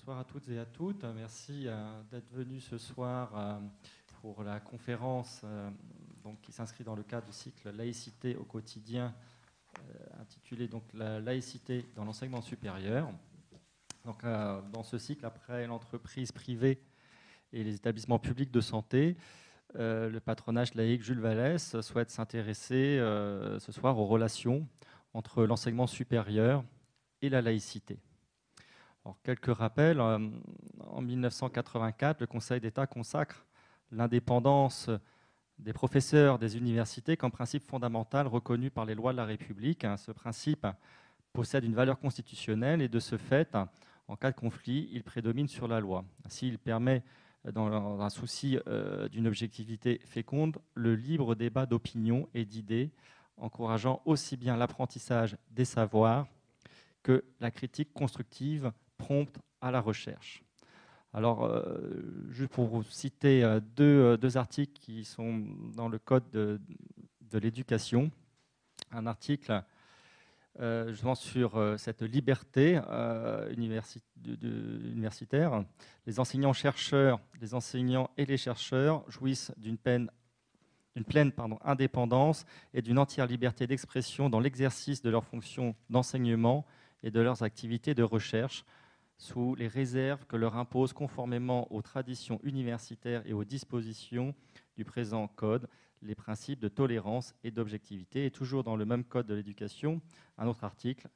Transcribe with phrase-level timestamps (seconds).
[0.00, 1.04] Bonsoir à toutes et à toutes.
[1.14, 3.58] Merci euh, d'être venus ce soir euh,
[4.22, 5.68] pour la conférence euh,
[6.24, 9.14] donc, qui s'inscrit dans le cadre du cycle Laïcité au quotidien,
[10.18, 13.12] intitulé donc La laïcité dans l'enseignement supérieur.
[14.06, 14.24] Donc,
[14.72, 16.80] dans ce cycle, après l'entreprise privée
[17.52, 19.18] et les établissements publics de santé,
[19.74, 24.66] le patronage laïque Jules Vallès souhaite s'intéresser ce soir aux relations
[25.12, 26.64] entre l'enseignement supérieur
[27.20, 27.98] et la laïcité.
[29.04, 29.98] Alors, quelques rappels.
[29.98, 30.18] Euh,
[30.86, 33.46] en 1984, le Conseil d'État consacre
[33.92, 34.90] l'indépendance
[35.58, 39.86] des professeurs des universités comme principe fondamental reconnu par les lois de la République.
[39.96, 40.66] Ce principe
[41.32, 43.56] possède une valeur constitutionnelle et de ce fait,
[44.08, 46.04] en cas de conflit, il prédomine sur la loi.
[46.26, 47.02] Ainsi, il permet,
[47.44, 52.90] dans un souci euh, d'une objectivité féconde, le libre débat d'opinion et d'idées,
[53.38, 56.26] encourageant aussi bien l'apprentissage des savoirs
[57.02, 60.42] que la critique constructive prompte à la recherche.
[61.12, 61.64] Alors, euh,
[62.30, 66.60] juste pour vous citer euh, deux, euh, deux, articles qui sont dans le Code de,
[67.32, 68.10] l'éducation.
[68.92, 69.62] Un article
[70.88, 72.80] justement sur cette liberté
[73.56, 75.64] universitaire.
[76.06, 80.10] Les enseignants-chercheurs, les enseignants et les chercheurs jouissent d'une pleine
[81.64, 86.66] indépendance et d'une entière liberté d'expression dans l'exercice de leurs fonctions d'enseignement
[87.04, 88.64] et de leurs activités de recherche,
[89.20, 94.34] sous les réserves que leur impose conformément aux traditions universitaires et aux dispositions
[94.78, 95.68] du présent code
[96.00, 98.24] les principes de tolérance et d'objectivité.
[98.24, 100.00] Et toujours dans le même code de l'éducation,
[100.38, 101.06] un autre article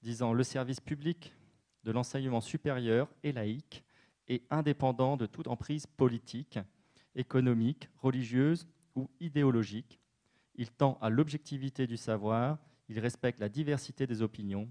[0.00, 1.34] disant le service public
[1.84, 3.84] de l'enseignement supérieur est laïque
[4.28, 6.58] et indépendant de toute emprise politique,
[7.14, 10.00] économique, religieuse ou idéologique.
[10.54, 12.56] Il tend à l'objectivité du savoir,
[12.88, 14.70] il respecte la diversité des opinions,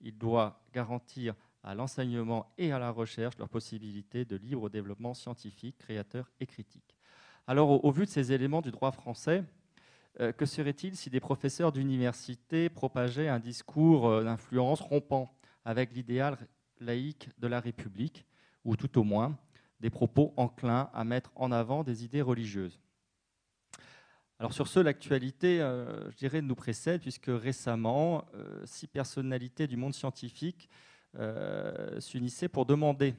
[0.00, 5.78] il doit garantir à l'enseignement et à la recherche leur possibilité de libre développement scientifique,
[5.78, 6.96] créateur et critique.
[7.46, 9.44] Alors, au, vu de ces éléments du droit français,
[10.20, 15.34] euh, que serait-il si des professeurs d'université propageaient un discours euh, d'influence rompant
[15.64, 16.36] avec l'idéal
[16.80, 18.26] laïque de la République,
[18.64, 19.36] ou tout au moins
[19.80, 22.80] des propos enclins à mettre en avant des idées religieuses?
[24.38, 28.24] Alors sur ce, l'actualité, euh, je dirais, nous précède, puisque récemment,
[28.64, 30.68] six personnalités du monde scientifique
[32.00, 33.14] s'unissaient pour demander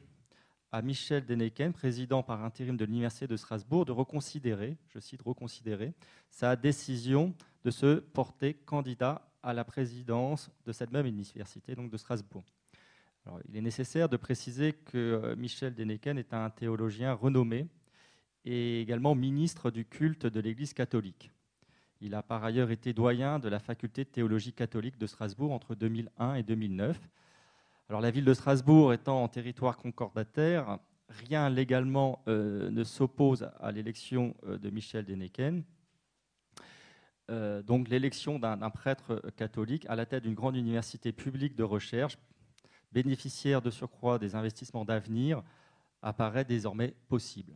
[0.73, 5.93] à Michel Deneken, président par intérim de l'Université de Strasbourg, de reconsidérer, je cite, reconsidérer
[6.31, 11.97] sa décision de se porter candidat à la présidence de cette même université, donc de
[11.97, 12.43] Strasbourg.
[13.49, 17.67] il est nécessaire de préciser que euh, Michel Deneken est un théologien renommé
[18.43, 21.29] et également ministre du culte de l'Église catholique.
[22.01, 25.75] Il a par ailleurs été doyen de la faculté de théologie catholique de Strasbourg entre
[25.75, 26.99] 2001 et 2009
[27.89, 30.79] alors la ville de Strasbourg étant en territoire concordataire,
[31.09, 35.63] rien légalement euh, ne s'oppose à l'élection euh, de Michel Deneken.
[37.29, 42.17] Euh, donc l'élection d'un prêtre catholique à la tête d'une grande université publique de recherche,
[42.91, 45.41] bénéficiaire de surcroît des investissements d'avenir,
[46.01, 47.53] apparaît désormais possible.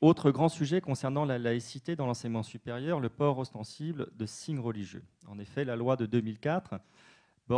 [0.00, 5.04] Autre grand sujet concernant la laïcité dans l'enseignement supérieur, le port ostensible de signes religieux.
[5.28, 6.80] En effet, la loi de 2004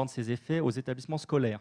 [0.06, 1.60] ses effets aux établissements scolaires.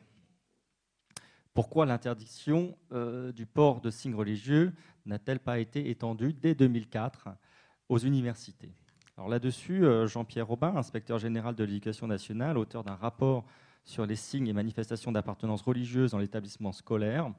[1.53, 4.73] Pourquoi l'interdiction euh, du port de signes religieux
[5.05, 7.29] n'a-t-elle pas été étendue dès 2004
[7.89, 8.73] aux universités?
[9.17, 13.45] Alors là-dessus, euh, Jean-Pierre Robin, inspecteur général de l'éducation nationale, auteur d'un rapport
[13.83, 17.31] sur les signes et manifestations d'appartenance religieuse dans l'établissement scolaire,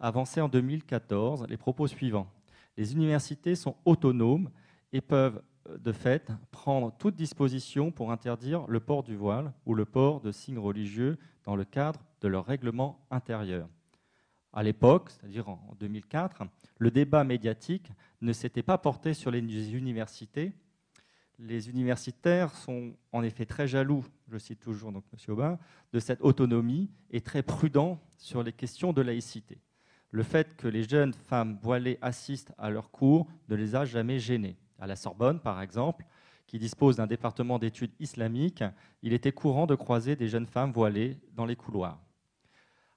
[0.00, 2.32] avançait en 2014 les propos suivants.
[2.78, 4.48] Les universités sont autonomes
[4.92, 5.42] et peuvent
[5.76, 10.32] de fait, prendre toute disposition pour interdire le port du voile ou le port de
[10.32, 13.68] signes religieux dans le cadre de leur règlement intérieur.
[14.52, 16.44] À l'époque, c'est-à-dire en 2004,
[16.78, 17.92] le débat médiatique
[18.22, 19.40] ne s'était pas porté sur les
[19.74, 20.52] universités.
[21.38, 25.32] Les universitaires sont en effet très jaloux, je cite toujours donc M.
[25.32, 25.58] Aubin,
[25.92, 29.60] de cette autonomie et très prudents sur les questions de laïcité.
[30.10, 34.18] Le fait que les jeunes femmes voilées assistent à leurs cours ne les a jamais
[34.18, 36.04] gênées à la Sorbonne, par exemple,
[36.46, 38.64] qui dispose d'un département d'études islamiques,
[39.02, 42.00] il était courant de croiser des jeunes femmes voilées dans les couloirs.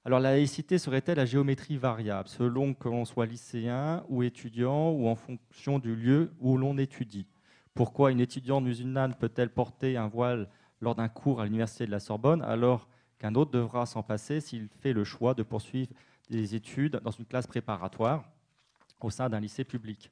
[0.04, 5.06] Alors la laïcité serait-elle la géométrie variable, selon que l'on soit lycéen ou étudiant ou
[5.06, 7.28] en fonction du lieu où l'on étudie?
[7.74, 10.48] Pourquoi une étudiante musulmane peut-elle porter un voile
[10.80, 12.88] lors d'un cours à l'université de la Sorbonne alors
[13.18, 15.92] qu'un autre devra s'en passer s'il fait le choix de poursuivre
[16.30, 18.24] des études dans une classe préparatoire
[19.00, 20.10] au sein d'un lycée public?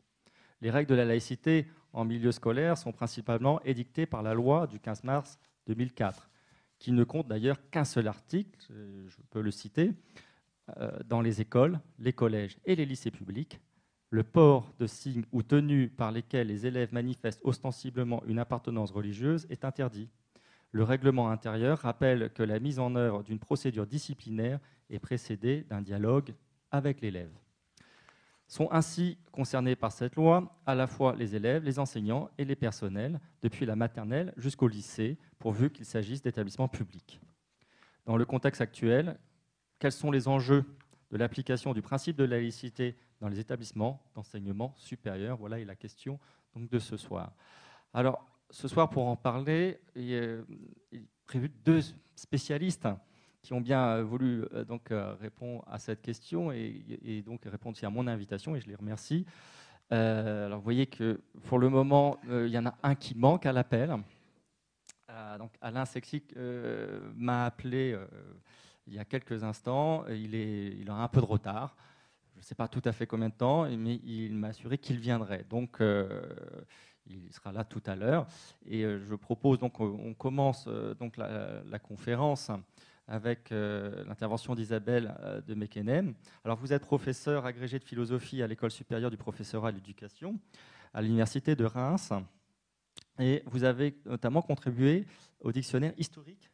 [0.60, 4.78] Les règles de la laïcité en milieu scolaire sont principalement édictées par la loi du
[4.78, 6.28] 15 mars 2004,
[6.78, 9.92] qui ne compte d'ailleurs qu'un seul article, je peux le citer,
[11.06, 13.60] dans les écoles, les collèges et les lycées publics,
[14.10, 19.46] le port de signes ou tenues par lesquels les élèves manifestent ostensiblement une appartenance religieuse
[19.50, 20.08] est interdit.
[20.72, 25.82] Le règlement intérieur rappelle que la mise en œuvre d'une procédure disciplinaire est précédée d'un
[25.82, 26.34] dialogue
[26.70, 27.32] avec l'élève.
[28.50, 32.56] Sont ainsi concernés par cette loi à la fois les élèves, les enseignants et les
[32.56, 37.20] personnels, depuis la maternelle jusqu'au lycée, pourvu qu'il s'agisse d'établissements publics.
[38.06, 39.16] Dans le contexte actuel,
[39.78, 40.64] quels sont les enjeux
[41.12, 45.36] de l'application du principe de laïcité dans les établissements d'enseignement supérieur?
[45.36, 46.18] Voilà la question
[46.56, 47.32] de ce soir.
[47.94, 50.40] Alors, ce soir, pour en parler, il est
[51.24, 51.82] prévu deux
[52.16, 52.88] spécialistes
[53.42, 57.76] qui ont bien euh, voulu euh, donc, euh, répondre à cette question et, donc répondre
[57.76, 59.26] aussi à mon invitation, et je les remercie.
[59.90, 63.52] alors, vous voyez que pour le moment, il y en a un qui manque à
[63.52, 63.96] l'appel.
[65.38, 66.34] donc, Alain Sexic
[67.16, 67.98] m'a appelé
[68.86, 70.04] il y a quelques instants.
[70.08, 71.76] Il, est, il a un peu de retard.
[72.34, 74.98] Je ne sais pas tout à fait combien de temps, mais il m'a assuré qu'il
[74.98, 75.44] viendrait.
[75.50, 75.78] Donc,
[77.06, 78.26] il sera là tout à l'heure.
[78.66, 80.68] Et je propose donc on commence
[81.00, 82.52] donc la, la conférence
[83.10, 86.14] avec euh, l'intervention d'Isabelle euh, de Mekenem.
[86.44, 90.38] Alors, vous êtes professeur agrégé de philosophie à l'École supérieure du professorat à l'éducation
[90.94, 92.12] à l'Université de Reims.
[93.18, 95.06] Et vous avez notamment contribué
[95.40, 96.50] au dictionnaire historique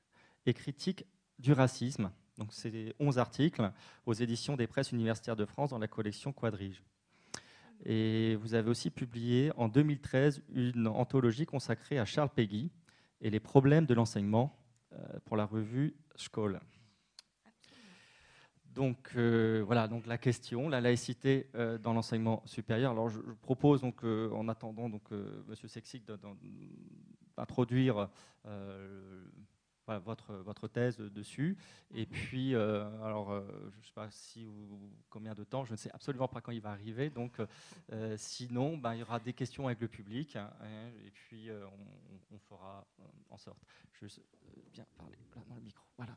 [0.47, 1.05] et critique
[1.39, 2.11] du racisme.
[2.39, 3.71] Donc, c'est 11 articles
[4.07, 6.83] aux éditions des presses universitaires de France dans la collection Quadrige.
[7.85, 12.71] Et vous avez aussi publié en 2013 une anthologie consacrée à Charles Péguy
[13.21, 14.59] et les problèmes de l'enseignement
[15.25, 16.61] pour la revue School.
[18.77, 22.93] Donc euh, voilà, donc la question, la laïcité euh, dans l'enseignement supérieur.
[22.93, 25.11] Alors je, propose donc en attendant donc
[25.49, 26.05] Monsieur Sexic
[27.37, 28.11] d'introduire
[29.95, 31.57] votre, thèse dessus.
[31.95, 33.43] Et puis, euh, alors, euh,
[33.73, 34.47] je ne sais pas si
[35.09, 37.11] combien de temps, je ne sais absolument pas quand il va arriver.
[37.11, 37.41] Donc,
[37.93, 40.37] euh, sinon, ben, il y aura des questions avec le public.
[40.37, 40.51] Hein,
[41.05, 41.51] et puis,
[42.31, 42.87] on, fera
[43.31, 43.59] en sorte.
[43.93, 44.07] Je
[44.73, 45.17] bien parler
[45.49, 45.85] dans le micro.
[45.97, 46.17] Voilà.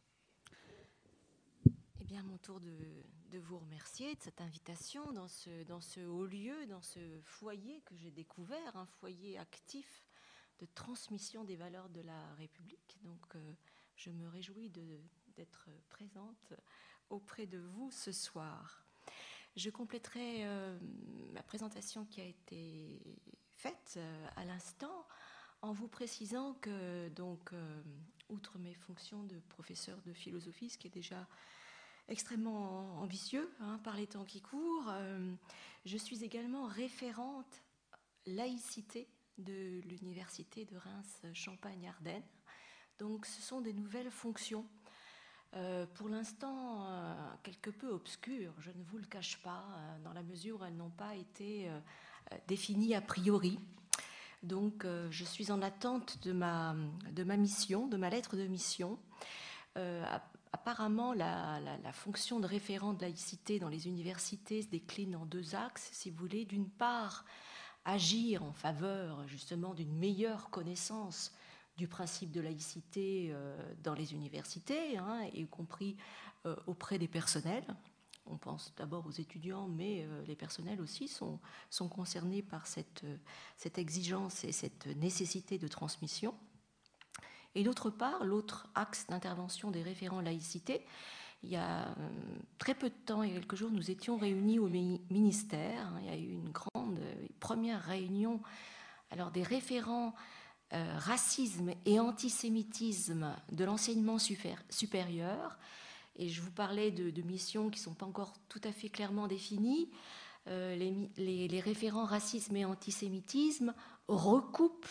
[2.01, 6.81] Eh bien, mon tour de, vous remercier de cette invitation dans ce haut lieu, dans
[6.81, 10.08] ce foyer que j'ai découvert, un foyer actif
[10.59, 12.97] de transmission des valeurs de la République.
[13.03, 13.53] Donc, euh,
[13.95, 16.53] je me réjouis d'être présente
[17.09, 18.85] auprès de vous ce soir.
[19.55, 20.77] Je compléterai euh,
[21.33, 23.01] ma présentation qui a été
[23.49, 25.07] faite euh, à l'instant
[25.61, 27.51] en vous précisant que, donc,
[28.29, 31.27] outre mes fonctions de professeur de philosophie, ce qui est déjà
[32.07, 34.93] extrêmement ambitieux hein, par les temps qui courent,
[35.83, 37.61] je suis également référente
[38.25, 39.09] laïcité
[39.39, 42.23] de l'Université de Reims-Champagne-Ardenne.
[42.99, 44.65] Donc ce sont des nouvelles fonctions.
[45.55, 47.13] Euh, pour l'instant, euh,
[47.43, 50.75] quelque peu obscures, je ne vous le cache pas, euh, dans la mesure où elles
[50.75, 51.69] n'ont pas été
[52.47, 53.57] définies a priori.
[54.43, 56.75] Donc je suis en attente de ma,
[57.11, 58.99] de ma mission, de ma lettre de mission.
[60.53, 65.55] apparemment, la, la, fonction de référent de laïcité dans les universités se décline en deux
[65.55, 66.45] axes, si vous voulez.
[66.45, 67.25] D'une part,
[67.85, 71.33] agir en faveur justement d'une meilleure connaissance
[71.79, 75.95] du principe de laïcité euh, dans les universités, hein, y compris
[76.45, 77.63] euh, auprès des personnels.
[78.25, 81.39] On pense d'abord aux étudiants, mais euh, les personnels aussi sont,
[81.89, 83.05] concernés par cette,
[83.55, 86.35] cette exigence et cette nécessité de transmission.
[87.55, 90.85] Et d'autre part, l'autre axe d'intervention des référents laïcité,
[91.43, 92.09] il y a euh,
[92.57, 95.87] très peu de temps, il y a quelques jours, nous étions réunis au ministère.
[95.87, 95.99] Hein.
[96.01, 98.41] Il y a eu une grande euh, première réunion
[99.11, 100.13] alors des référents
[100.73, 104.17] euh, racisme et antisémitisme de l'enseignement
[104.69, 105.57] supérieur.
[106.15, 109.27] Et je vous parlais de, missions qui ne sont pas encore tout à fait clairement
[109.27, 109.89] définies.
[110.45, 113.73] les, référents racisme et antisémitisme
[114.07, 114.85] recoupent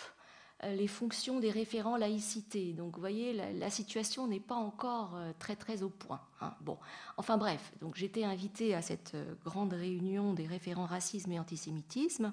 [0.65, 2.73] les fonctions des référents laïcité.
[2.73, 6.21] Donc vous voyez, la, situation n'est pas encore euh, très très au point.
[6.41, 6.55] Hein.
[6.61, 6.79] Bon,
[7.17, 12.33] enfin bref, donc j'étais invitée à cette euh, grande réunion des référents racisme et antisémitisme,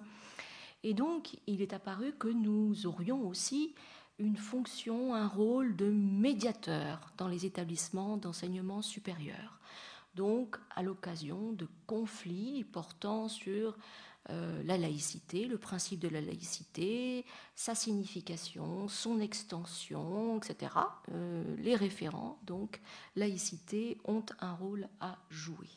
[0.84, 3.75] et donc il est apparu que nous aurions aussi
[4.17, 9.60] une fonction, un rôle de médiateur dans les établissements d'enseignement supérieur.
[10.15, 13.77] Donc à l'occasion de conflits portant sur
[14.32, 20.72] euh, la laïcité, le principe de la laïcité, sa signification, son extension, etc.
[21.12, 22.82] Euh, les référents, donc
[23.15, 25.70] laïcité, ont un rôle à jouer.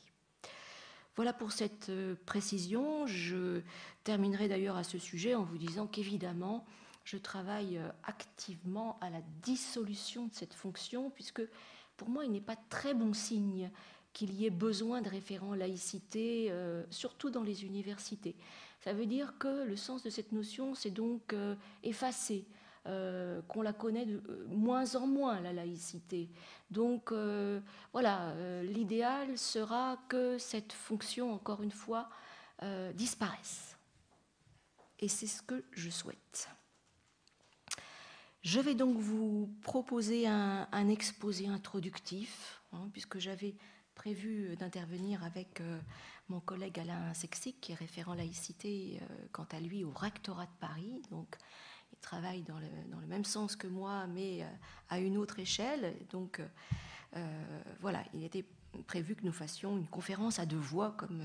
[1.14, 3.06] Voilà pour cette euh, précision.
[3.06, 3.60] Je
[4.02, 6.64] terminerai d'ailleurs à ce sujet en vous disant qu'évidemment,
[7.04, 11.42] je travaille activement à la dissolution de cette fonction, puisque
[11.98, 13.70] pour moi, il n'est pas très bon signe
[14.18, 18.34] qu'il y ait besoin de référents laïcité, euh, surtout dans les universités.
[18.80, 22.44] Ça veut dire que le sens de cette notion s'est donc euh, effacé,
[22.86, 26.30] euh, qu'on la connaît de moins en moins, la laïcité.
[26.72, 27.12] Donc
[27.92, 28.34] voilà,
[28.64, 32.08] l'idéal sera que cette fonction, encore une fois,
[32.94, 33.76] disparaisse.
[34.98, 36.48] Et c'est ce que je souhaite.
[38.42, 43.54] Je vais donc vous proposer un, exposé introductif, hein, puisque j'avais
[43.98, 45.80] prévu d'intervenir avec euh,
[46.28, 50.56] mon collègue Alain Sexic, qui est référent laïcité, euh, quant à lui, au rectorat de
[50.60, 51.02] Paris.
[51.10, 51.36] Donc,
[51.92, 54.46] il travaille dans le, dans le même sens que moi, mais euh,
[54.88, 55.94] à une autre échelle.
[56.10, 56.40] Donc,
[57.80, 58.44] voilà, il était
[58.86, 61.24] prévu que nous fassions une conférence à deux voix, comme,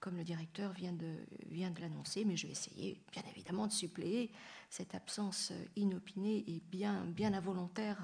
[0.00, 1.14] comme le directeur vient de,
[1.48, 4.30] vient de l'annoncer, mais je vais essayer, bien évidemment, de suppléer
[4.68, 8.02] cette absence inopinée et bien, bien involontaire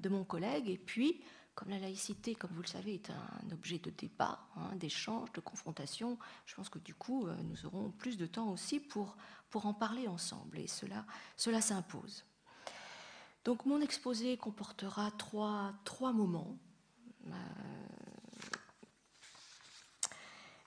[0.00, 0.68] de mon collègue.
[0.70, 1.20] Et puis,
[1.56, 5.40] comme la laïcité, comme vous le savez, est un objet de débat, hein, d'échange, de
[5.40, 9.16] confrontation, je pense que du coup, euh, nous aurons plus de temps aussi pour,
[9.54, 10.58] en parler ensemble.
[10.58, 11.06] Et cela,
[11.62, 12.24] s'impose.
[13.42, 16.58] Donc mon exposé comportera trois, trois moments.
[17.26, 17.32] Euh,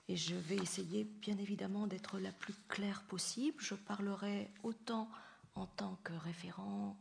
[0.08, 3.62] et je vais essayer, bien évidemment, d'être la plus claire possible.
[3.62, 5.08] Je parlerai autant
[5.54, 6.96] en tant que référent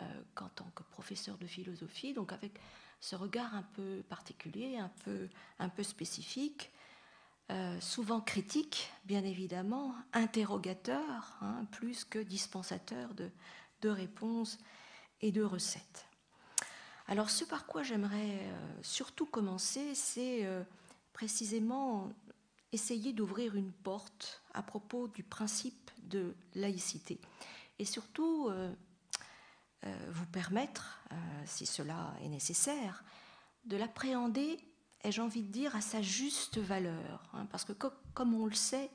[0.00, 2.60] euh, qu'en tant que professeur de philosophie, donc avec
[3.02, 6.70] ce regard un peu particulier, un peu, spécifique,
[7.50, 13.28] euh, souvent critique, bien évidemment, interrogateur, hein, plus que dispensateur de,
[13.80, 14.56] de, réponses
[15.20, 16.06] et de recettes.
[17.08, 20.62] Alors ce par quoi j'aimerais euh, surtout commencer, c'est euh,
[21.12, 22.12] précisément
[22.70, 27.20] essayer d'ouvrir une porte à propos du principe de laïcité
[27.80, 28.48] et surtout
[30.10, 33.02] vous permettre, euh, si cela est nécessaire,
[33.64, 34.58] de l'appréhender,
[35.02, 37.22] ai-je envie de dire, à sa juste valeur.
[37.32, 38.90] Hein, parce que comme on le sait,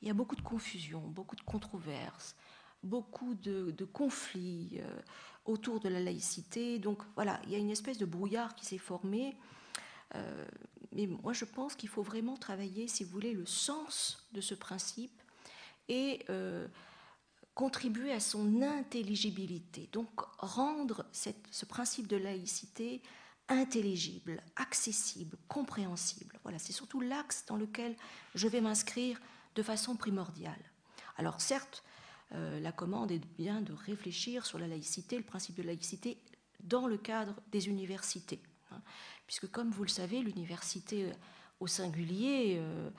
[0.00, 2.36] il y a beaucoup de confusion, beaucoup de controverses,
[2.82, 5.00] beaucoup de, conflits euh,
[5.44, 6.78] autour de la laïcité.
[6.78, 9.36] Donc voilà, il y a une espèce de brouillard qui s'est formé.
[10.92, 14.54] mais moi, je pense qu'il faut vraiment travailler, si vous voulez, le sens de ce
[14.54, 15.22] principe
[15.88, 16.24] et
[17.54, 23.02] contribuer à son intelligibilité, donc rendre ce principe de laïcité
[23.48, 26.38] intelligible, accessible, compréhensible.
[26.44, 27.96] Voilà, c'est surtout l'axe dans lequel
[28.34, 29.20] je vais m'inscrire
[29.56, 30.60] de façon primordiale.
[31.16, 31.82] Alors certes,
[32.32, 36.18] euh, la commande est bien de réfléchir sur la laïcité, le principe de laïcité,
[36.60, 38.40] dans le cadre des universités.
[38.70, 38.80] Hein,
[39.26, 41.12] puisque comme vous le savez, l'université euh,
[41.58, 42.90] au singulier euh,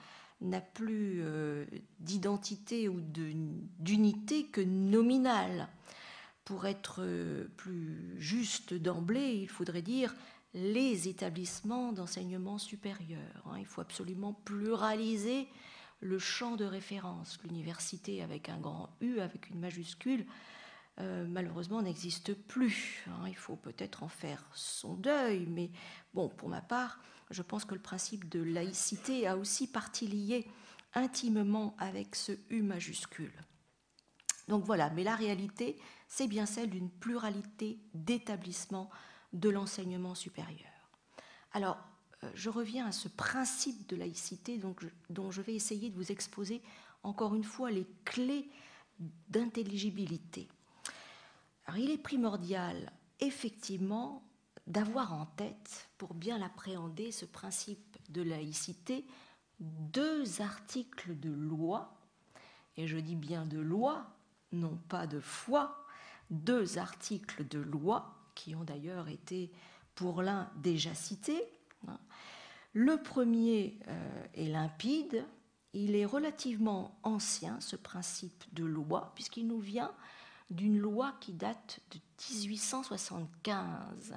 [0.42, 1.64] n'a plus euh,
[2.00, 5.68] d'identité ou d'unité que nominale.
[6.44, 10.14] Pour être euh, plus juste d'emblée, il faudrait dire
[10.54, 13.42] les établissements d'enseignement supérieur.
[13.46, 13.56] Hein.
[13.58, 15.48] Il faut absolument pluraliser
[16.00, 17.38] le champ de référence.
[17.44, 20.26] L'université avec un grand U, avec une majuscule,
[21.00, 23.04] euh, malheureusement n'existe plus.
[23.08, 23.28] Hein.
[23.28, 25.70] Il faut peut-être en faire son deuil, mais
[26.12, 26.98] bon, pour ma part,
[27.32, 30.46] je pense que le principe de laïcité a aussi partie liée
[30.94, 33.32] intimement avec ce U majuscule.
[34.48, 38.90] Donc voilà, mais la réalité, c'est bien celle d'une pluralité d'établissements
[39.32, 40.70] de l'enseignement supérieur.
[41.52, 41.78] Alors,
[42.24, 46.12] euh, je reviens à ce principe de laïcité donc, dont je vais essayer de vous
[46.12, 46.62] exposer
[47.02, 48.50] encore une fois les clés
[49.28, 50.48] d'intelligibilité.
[51.66, 54.22] Alors, il est primordial, effectivement,
[54.66, 59.04] d'avoir en tête, pour bien l'appréhender, ce principe de laïcité,
[59.60, 61.94] deux articles de loi,
[62.76, 64.06] et je dis bien de loi,
[64.52, 65.86] non pas de foi,
[66.30, 69.52] deux articles de loi qui ont d'ailleurs été
[69.94, 71.44] pour l'un déjà cités.
[72.72, 75.24] Le premier euh, est limpide,
[75.74, 79.92] il est relativement ancien, ce principe de loi, puisqu'il nous vient
[80.50, 81.98] d'une loi qui date de
[82.34, 84.14] 1875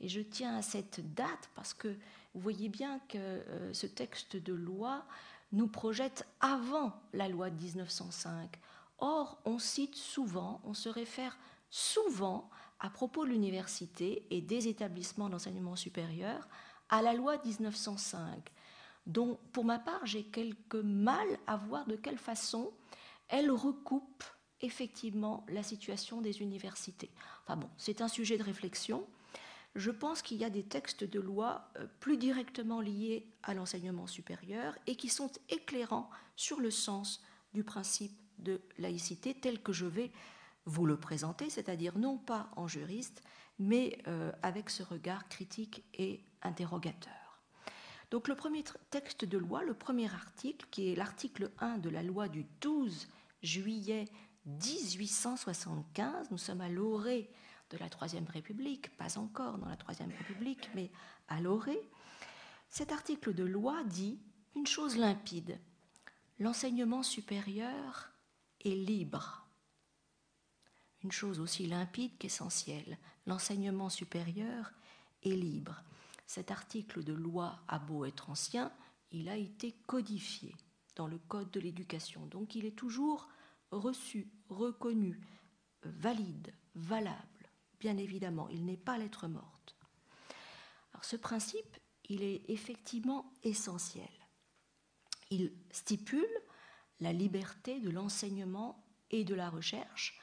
[0.00, 1.88] et je tiens à cette date parce que
[2.34, 5.04] vous voyez bien que euh, ce texte de loi
[5.52, 8.50] nous projette avant la loi de 1905.
[8.98, 11.38] Or, on cite souvent, on se réfère
[11.70, 16.48] souvent à propos de l'université et des établissements d'enseignement supérieur
[16.88, 18.52] à la loi 1905,
[19.06, 22.72] dont pour ma part j'ai quelque mal à voir de quelle façon
[23.28, 24.24] elle recoupe
[24.60, 27.10] effectivement la situation des universités.
[27.44, 29.06] Enfin bon, c'est un sujet de réflexion
[29.74, 34.06] je pense qu'il y a des textes de loi euh, plus directement liés à l'enseignement
[34.06, 37.22] supérieur et qui sont éclairants sur le sens
[37.54, 40.10] du principe de laïcité tel que je vais
[40.66, 43.22] vous le présenter, c'est-à-dire non pas en juriste,
[43.58, 47.12] mais euh, avec ce regard critique et interrogateur.
[48.10, 52.02] Donc le premier texte de loi, le premier article, qui est l'article 1 de la
[52.02, 53.08] loi du 12
[53.42, 54.06] juillet
[54.46, 57.28] 1875, nous sommes à l'orée
[57.70, 60.90] de la Troisième République, pas encore dans la Troisième République, mais
[61.28, 61.80] à l'orée,
[62.68, 64.18] cet article de loi dit
[64.54, 65.58] une chose limpide.
[66.38, 68.10] L'enseignement supérieur
[68.64, 69.46] est libre.
[71.02, 72.98] Une chose aussi limpide qu'essentielle.
[73.26, 74.72] L'enseignement supérieur
[75.22, 75.82] est libre.
[76.26, 78.72] Cet article de loi a beau être ancien,
[79.12, 80.54] il a été codifié
[80.96, 82.26] dans le Code de l'éducation.
[82.26, 83.28] Donc il est toujours
[83.70, 85.20] reçu, reconnu,
[85.82, 87.33] valide, valable.
[87.84, 89.76] Bien évidemment, il n'est pas lettre morte.
[90.94, 91.76] Alors ce principe,
[92.08, 94.08] il est effectivement essentiel.
[95.28, 96.24] Il stipule
[97.00, 100.18] la liberté de l'enseignement et de la recherche,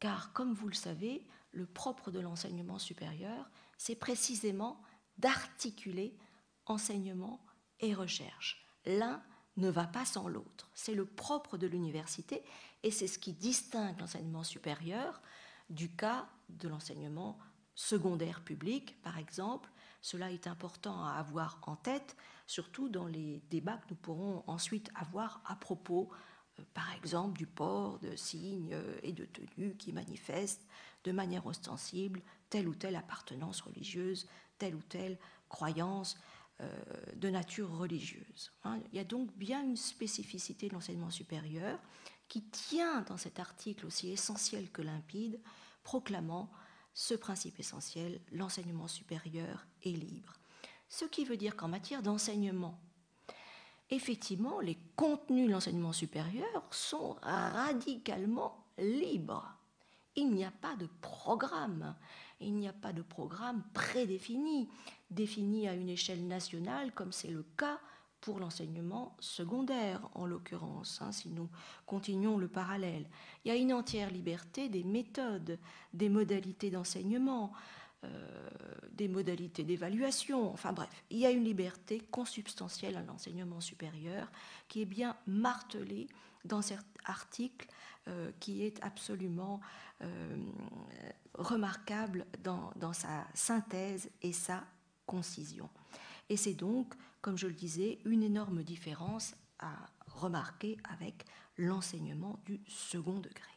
[0.00, 4.80] car comme vous le savez, le propre de l'enseignement supérieur, c'est précisément
[5.18, 6.16] d'articuler
[6.64, 7.44] enseignement
[7.80, 8.66] et recherche.
[8.86, 9.22] L'un
[9.58, 10.70] ne va pas sans l'autre.
[10.72, 12.42] C'est le propre de l'université
[12.82, 15.20] et c'est ce qui distingue l'enseignement supérieur
[15.70, 17.38] du cas de l'enseignement
[17.74, 19.70] secondaire public, par exemple.
[20.00, 22.16] Cela est important à avoir en tête,
[22.46, 26.10] surtout dans les débats que nous pourrons ensuite avoir à propos,
[26.58, 30.66] euh, par exemple, du port de signes et de tenues qui manifestent
[31.04, 34.28] de manière ostensible telle ou telle appartenance religieuse,
[34.58, 35.18] telle ou telle
[35.48, 36.16] croyance
[36.60, 36.68] euh,
[37.16, 38.52] de nature religieuse.
[38.62, 38.78] Hein.
[38.92, 41.80] Il y a donc bien une spécificité de l'enseignement supérieur
[42.28, 45.40] qui tient dans cet article aussi essentiel que limpide,
[45.82, 46.50] proclamant
[46.94, 50.34] ce principe essentiel, l'enseignement supérieur est libre.
[50.88, 52.78] Ce qui veut dire qu'en matière d'enseignement,
[53.90, 59.52] effectivement, les contenus de l'enseignement supérieur sont radicalement libres.
[60.16, 61.96] Il n'y a pas de programme,
[62.40, 64.68] il n'y a pas de programme prédéfini,
[65.10, 67.80] défini à une échelle nationale, comme c'est le cas
[68.24, 71.50] pour l'enseignement secondaire, en l'occurrence, hein, si nous
[71.84, 73.06] continuons le parallèle.
[73.44, 75.58] Il y a une entière liberté des méthodes,
[75.92, 77.52] des modalités d'enseignement,
[78.04, 78.08] euh,
[78.92, 84.32] des modalités d'évaluation, enfin bref, il y a une liberté consubstantielle à l'enseignement supérieur
[84.68, 86.06] qui est bien martelée
[86.46, 87.68] dans cet article
[88.08, 89.60] euh, qui est absolument
[90.00, 90.36] euh,
[91.34, 94.64] remarquable dans, dans, sa synthèse et sa
[95.04, 95.68] concision.
[96.30, 99.72] Et c'est donc, comme je le disais, une énorme différence à
[100.08, 101.24] remarquer avec
[101.56, 103.50] l'enseignement du second degré.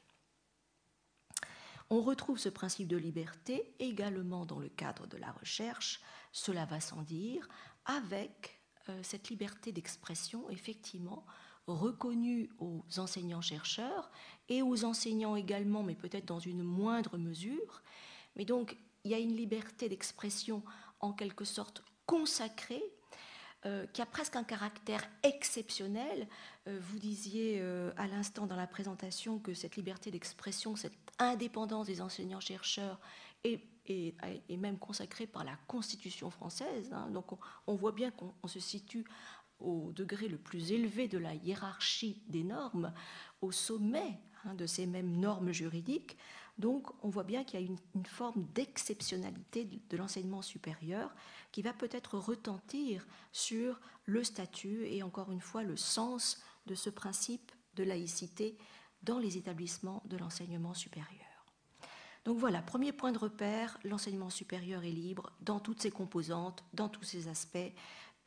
[1.89, 5.99] On retrouve ce principe de liberté également dans le cadre de la recherche,
[6.31, 7.49] cela va sans dire,
[7.83, 11.25] avec euh, cette liberté d'expression, effectivement,
[11.67, 14.09] reconnue aux enseignants-chercheurs
[14.47, 17.83] et aux enseignants également, mais peut-être dans une moindre mesure.
[18.37, 20.63] Mais donc, il y a une liberté d'expression
[21.01, 22.83] en quelque sorte consacrée,
[23.65, 26.27] euh, qui a presque un caractère exceptionnel.
[26.67, 31.87] Euh, vous disiez euh, à l'instant dans la présentation que cette liberté d'expression, cette indépendance
[31.87, 32.99] des enseignants-chercheurs
[33.43, 33.63] est,
[34.49, 36.93] même consacrée par la Constitution française.
[36.93, 37.09] Hein.
[37.09, 37.25] donc
[37.65, 39.05] on, voit bien qu'on se situe
[39.59, 42.93] au degré le plus élevé de la hiérarchie des normes,
[43.41, 46.15] au sommet hein, de ces mêmes normes juridiques.
[46.57, 51.13] Donc on voit bien qu'il y a une, forme d'exceptionnalité de, l'enseignement supérieur
[51.57, 56.91] qui va peut-être retentir sur le statut et encore une fois le sens de ce
[56.91, 58.59] principe de laïcité
[59.01, 61.47] dans les établissements de l'enseignement supérieur.
[62.25, 66.89] Donc voilà, premier point de repère, l'enseignement supérieur est libre dans toutes ses composantes, dans
[66.89, 67.73] tous ses aspects,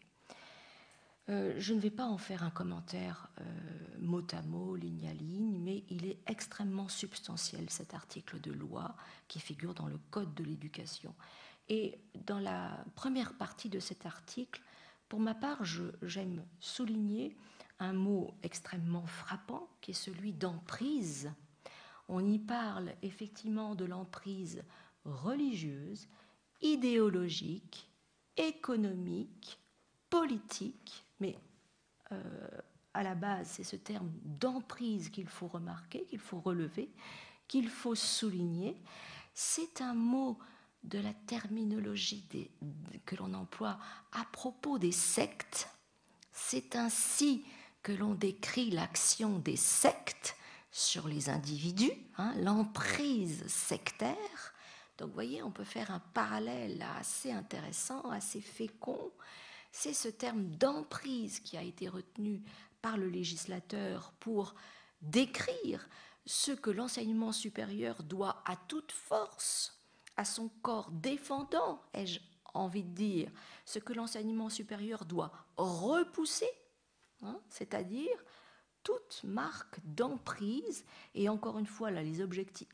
[1.28, 3.44] Euh, je ne vais pas en faire un commentaire euh,
[3.98, 8.94] mot à mot, ligne à ligne, mais il est extrêmement substantiel, cet article de loi
[9.26, 11.14] qui figure dans le Code de l'éducation.
[11.68, 14.62] Et dans la première partie de cet article,
[15.08, 15.64] pour ma part,
[16.02, 17.36] j'aime souligner
[17.80, 21.32] un mot extrêmement frappant qui est celui d'emprise.
[22.08, 24.62] On y parle effectivement de l'emprise
[25.04, 26.06] religieuse,
[26.62, 27.90] idéologique,
[28.36, 29.58] économique,
[30.08, 31.36] politique, mais
[32.12, 32.48] euh,
[32.94, 36.90] à la base, c'est ce terme d'emprise qu'il faut remarquer, qu'il faut relever,
[37.48, 38.80] qu'il faut souligner.
[39.34, 40.38] C'est un mot
[40.82, 42.26] de la terminologie
[43.04, 43.78] que l'on emploie
[44.12, 45.68] à propos des sectes.
[46.32, 47.44] C'est ainsi
[47.82, 50.36] que l'on décrit l'action des sectes
[50.70, 54.54] sur les individus, hein, l'emprise sectaire.
[54.98, 59.12] Donc vous voyez, on peut faire un parallèle assez intéressant, assez fécond.
[59.78, 62.42] C'est ce terme d'emprise qui a été retenu
[62.80, 64.54] par le législateur pour
[65.02, 65.86] décrire
[66.24, 69.78] ce que l'enseignement supérieur doit à toute force
[70.16, 72.20] à son corps défendant, ai-je
[72.54, 73.30] envie de dire,
[73.66, 76.50] ce que l'enseignement supérieur doit repousser,
[77.20, 78.16] hein, c'est-à-dire
[78.86, 80.84] toute marque d'emprise,
[81.16, 82.24] et encore une fois, là, les,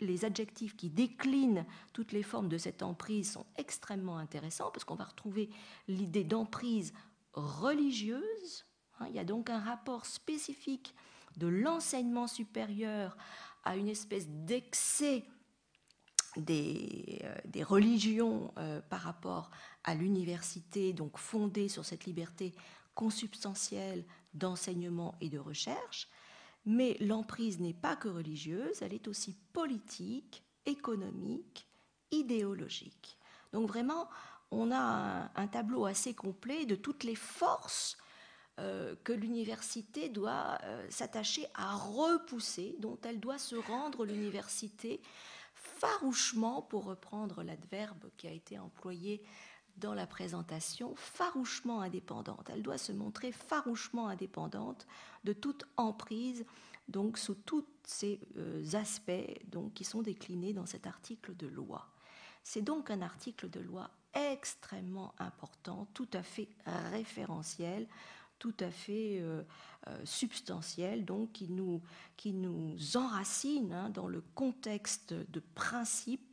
[0.00, 4.94] les, adjectifs qui déclinent toutes les formes de cette emprise sont extrêmement intéressants, parce qu'on
[4.94, 5.48] va retrouver
[5.88, 6.92] l'idée d'emprise
[7.32, 8.66] religieuse.
[9.00, 9.06] Hein.
[9.08, 10.94] il y a donc un rapport spécifique
[11.38, 13.16] de l'enseignement supérieur
[13.64, 15.24] à une espèce d'excès
[16.36, 19.50] des, euh, religions euh, par rapport
[19.82, 22.52] à l'université, donc fondée sur cette liberté
[22.94, 26.08] consubstantielle d'enseignement et de recherche.
[26.64, 31.66] Mais l'emprise n'est pas que religieuse, elle est aussi politique, économique,
[32.10, 33.18] idéologique.
[33.52, 34.08] Donc vraiment,
[34.50, 37.96] on a un, tableau assez complet de toutes les forces
[38.60, 45.00] euh, que l'université doit s'attacher à repousser, dont elle doit se rendre l'université
[45.54, 49.22] farouchement, pour reprendre l'adverbe qui a été employé
[49.76, 52.50] dans la présentation, farouchement indépendante.
[52.52, 54.86] Elle doit se montrer farouchement indépendante
[55.24, 56.44] de toute emprise,
[56.88, 61.88] donc sous tous ces euh, aspects donc, qui sont déclinés dans cet article de loi.
[62.44, 66.48] C'est donc un article de loi extrêmement important, tout à fait
[66.90, 67.86] référentiel,
[68.42, 69.44] tout à fait euh,
[69.86, 71.80] euh, substantiel, donc qui nous,
[72.16, 76.31] qui nous enracine hein, dans le contexte de principes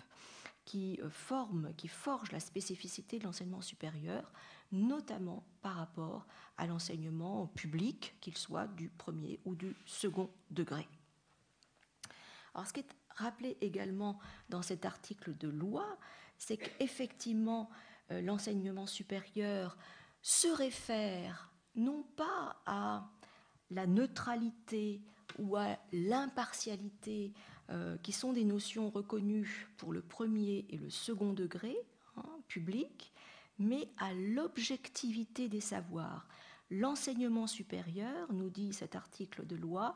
[0.69, 4.32] qui euh, forment, qui forgent la spécificité de l'enseignement supérieur,
[4.71, 6.27] notamment par rapport
[6.58, 10.88] à l'enseignement public, qu'il soit du premier ou du second degré.
[12.53, 15.97] Alors, ce qui est rappelé également dans cet article de loi,
[16.38, 17.71] c'est qu'effectivement,
[18.12, 19.75] l'enseignement supérieur
[20.21, 23.10] se réfère non pas à
[23.71, 25.01] la neutralité
[25.39, 27.34] ou à l'impartialité,
[27.71, 31.77] euh, qui sont des notions reconnues pour le premier et le second degré
[32.17, 33.12] hein, public,
[33.60, 36.27] mais à l'objectivité des savoirs.
[36.71, 39.95] L'enseignement supérieur, nous dit cet article de loi,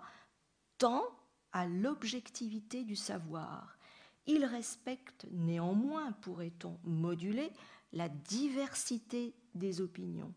[0.78, 1.04] tend
[1.52, 3.78] à l'objectivité du savoir.
[4.26, 7.52] Il respecte néanmoins, pourrait-on moduler,
[7.92, 10.34] la diversité des opinions.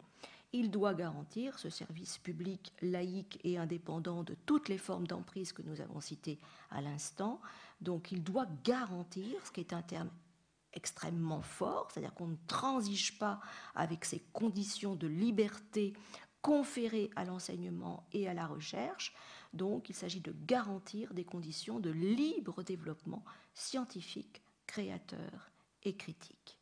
[0.59, 5.61] Il doit garantir ce service public laïque et indépendant de toutes les formes d'emprise que
[5.61, 6.39] nous avons citées
[6.71, 7.43] à l'instant.
[7.83, 10.09] Donc il doit garantir, ce qui est un terme
[10.73, 13.39] extrêmement fort, c'est-à-dire qu'on ne transige pas
[13.75, 15.93] avec ces conditions de liberté
[16.41, 19.15] conférées à l'enseignement et à la recherche.
[19.53, 25.51] Donc il s'agit de garantir des conditions de libre développement scientifique, créateur
[25.83, 26.59] et critique.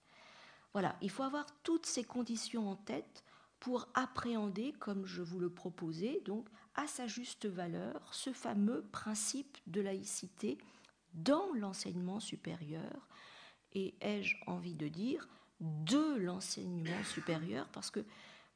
[0.72, 3.22] Voilà, il faut avoir toutes ces conditions en tête
[3.64, 9.56] pour appréhender, comme je vous le proposais, donc à sa juste valeur, ce fameux principe
[9.66, 10.58] de laïcité
[11.14, 13.08] dans l'enseignement supérieur,
[13.72, 15.26] et ai-je envie de dire,
[15.60, 18.04] de l'enseignement supérieur, parce que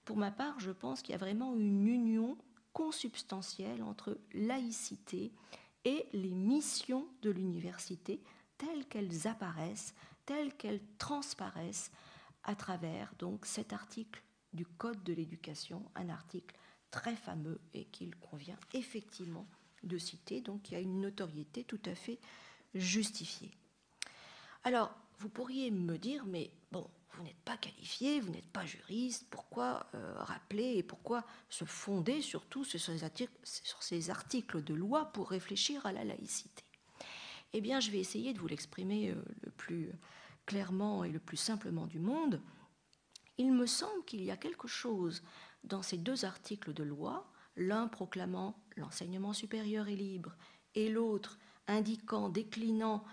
[0.05, 2.37] pour ma part, je pense qu'il y a vraiment une union
[2.75, 5.33] consubstantielle entre laïcité
[5.87, 8.21] et les missions de l'université
[8.59, 9.95] telles qu'elles apparaissent,
[10.27, 11.93] telles qu'elles transparaissent
[12.45, 16.57] à travers donc cet article du Code de l'éducation, un article
[16.91, 19.47] très fameux et qu'il convient effectivement
[19.83, 22.19] de citer, donc il y a une notoriété tout à fait
[22.75, 23.53] justifiée.
[24.65, 29.27] Alors, vous pourriez me dire, mais bon, vous n'êtes pas qualifié, vous n'êtes pas juriste,
[29.31, 34.75] pourquoi euh, rappeler et pourquoi se fonder surtout sur ces, articles, sur ces articles de
[34.75, 36.65] loi pour réfléchir à la laïcité?
[37.53, 39.91] Eh bien, je vais essayer de vous l'exprimer euh, le plus
[40.47, 42.41] clairement et le plus simplement du monde.
[43.39, 45.23] Il me semble qu'il y a quelque chose
[45.65, 50.37] dans ces deux articles de loi, l'un proclamant l'enseignement supérieur et libre
[50.75, 53.05] et l'autre indiquant, déclinant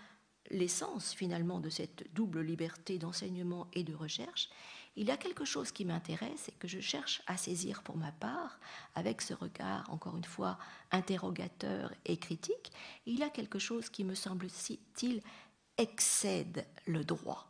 [0.52, 4.50] l'essence finalement de cette double liberté d'enseignement et de recherche,
[4.96, 8.12] il y a quelque chose qui m'intéresse et que je cherche à saisir pour ma
[8.14, 8.60] part,
[8.94, 10.58] avec ce regard, encore une fois,
[10.92, 12.72] interrogateur et critique,
[13.06, 15.22] il y a quelque chose qui me semble-t-il
[15.78, 17.48] excède le droit.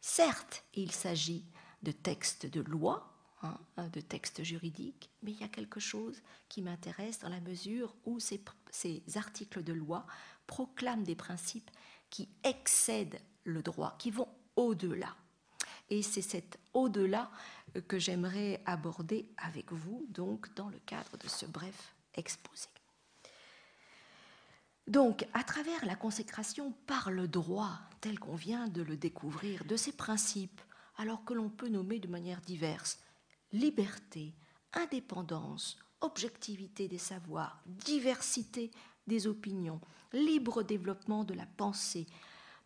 [0.00, 1.44] Certes, il s'agit
[1.82, 3.12] de textes de loi,
[3.42, 3.58] hein,
[3.92, 8.20] de textes juridiques, mais il y a quelque chose qui m'intéresse dans la mesure où
[8.20, 10.06] ces, ces articles de loi
[10.46, 11.70] proclament des principes
[12.10, 15.14] qui excèdent le droit, qui vont au-delà.
[15.90, 17.30] Et c'est cet au-delà
[17.86, 22.68] que j'aimerais aborder avec vous, donc, dans le cadre de ce bref exposé.
[24.86, 29.76] Donc, à travers la consécration par le droit, tel qu'on vient de le découvrir, de
[29.76, 30.60] ces principes,
[30.98, 32.98] alors que l'on peut nommer de manière diverse
[33.52, 34.34] liberté,
[34.74, 38.70] indépendance, objectivité des savoirs, diversité
[39.06, 39.80] des opinions,
[40.12, 42.06] libre développement de la pensée,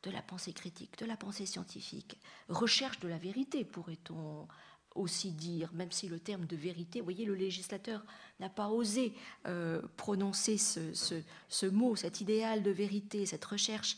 [0.02, 2.18] de la pensée critique, de la pensée scientifique,
[2.48, 4.48] recherche de la vérité, pourrait-on
[4.94, 8.04] aussi dire, même si le terme de vérité, vous voyez, le législateur
[8.40, 9.14] n'a pas osé
[9.46, 13.96] euh, prononcer ce, mot, cet idéal de vérité, cette recherche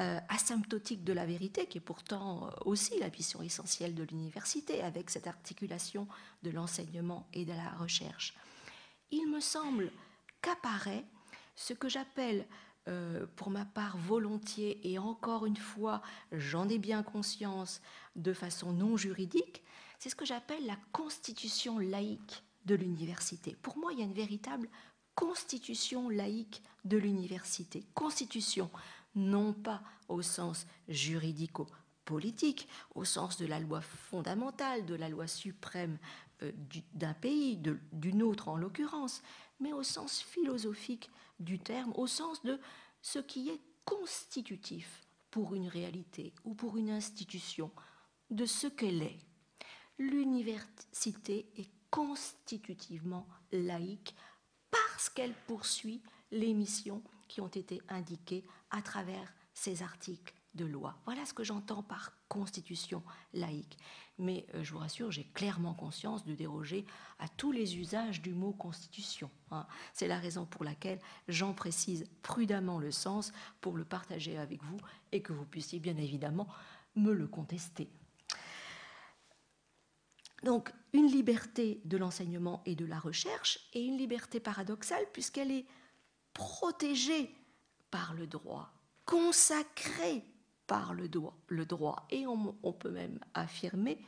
[0.00, 5.10] euh, asymptotique de la vérité, qui est pourtant aussi la mission essentielle de l'université, avec
[5.10, 6.06] cette articulation
[6.42, 8.34] de l'enseignement et de la recherche.
[9.10, 9.90] Il me semble
[10.42, 11.04] qu'apparaît
[11.56, 12.46] ce que j'appelle
[12.88, 16.00] euh, pour ma part volontiers, et encore une fois,
[16.32, 17.82] j'en ai bien conscience
[18.16, 19.62] de façon non juridique,
[19.98, 23.56] c'est ce que j'appelle la constitution laïque de l'université.
[23.60, 24.68] Pour moi, il y a une véritable
[25.14, 27.84] constitution laïque de l'université.
[27.94, 28.70] Constitution,
[29.14, 35.98] non pas au sens juridico-politique, au sens de la loi fondamentale, de la loi suprême
[36.42, 36.52] euh,
[36.94, 37.60] d'un pays,
[37.92, 39.22] d'une autre en l'occurrence,
[39.60, 42.60] mais au sens philosophique du terme, au sens de
[43.02, 47.70] ce qui est constitutif pour une réalité ou pour une institution,
[48.30, 49.18] de ce qu'elle est.
[49.98, 54.14] L'université est constitutivement laïque
[54.70, 60.96] parce qu'elle poursuit les missions qui ont été indiquées à travers ces articles de loi.
[61.04, 63.02] Voilà ce que j'entends par constitution
[63.32, 63.78] laïque.
[64.18, 66.84] Mais euh, je vous rassure, j'ai clairement conscience de déroger
[67.18, 69.30] à tous les usages du mot constitution.
[69.50, 69.66] Hein.
[69.92, 74.78] C'est la raison pour laquelle j'en précise prudemment le sens pour le partager avec vous
[75.12, 76.48] et que vous puissiez bien évidemment
[76.96, 77.88] me le contester.
[80.44, 85.66] Donc, une liberté de l'enseignement et de la recherche et une liberté paradoxale puisqu'elle est
[86.32, 87.34] protégée
[87.90, 88.72] par le droit,
[89.04, 90.24] consacrée
[90.66, 93.98] par le droit, le droit et on, peut même affirmer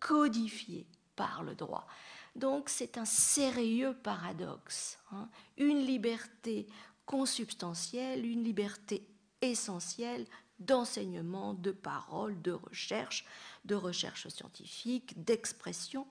[0.00, 1.86] codifié par le droit.
[2.36, 4.98] Donc c'est un sérieux paradoxe.
[5.10, 5.28] Hein.
[5.56, 6.68] Une liberté
[7.04, 9.06] consubstantielle, une liberté
[9.40, 10.24] essentielle
[10.60, 13.24] d'enseignement, de parole, de recherche,
[13.64, 16.06] de recherche scientifique, d'expression,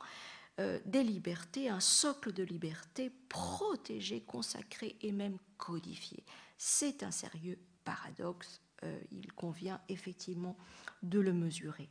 [0.59, 6.23] euh, des libertés, un socle de liberté protégé, consacré et même codifié.
[6.57, 10.55] C'est un sérieux paradoxe euh, il convient effectivement
[11.01, 11.87] de le mesurer.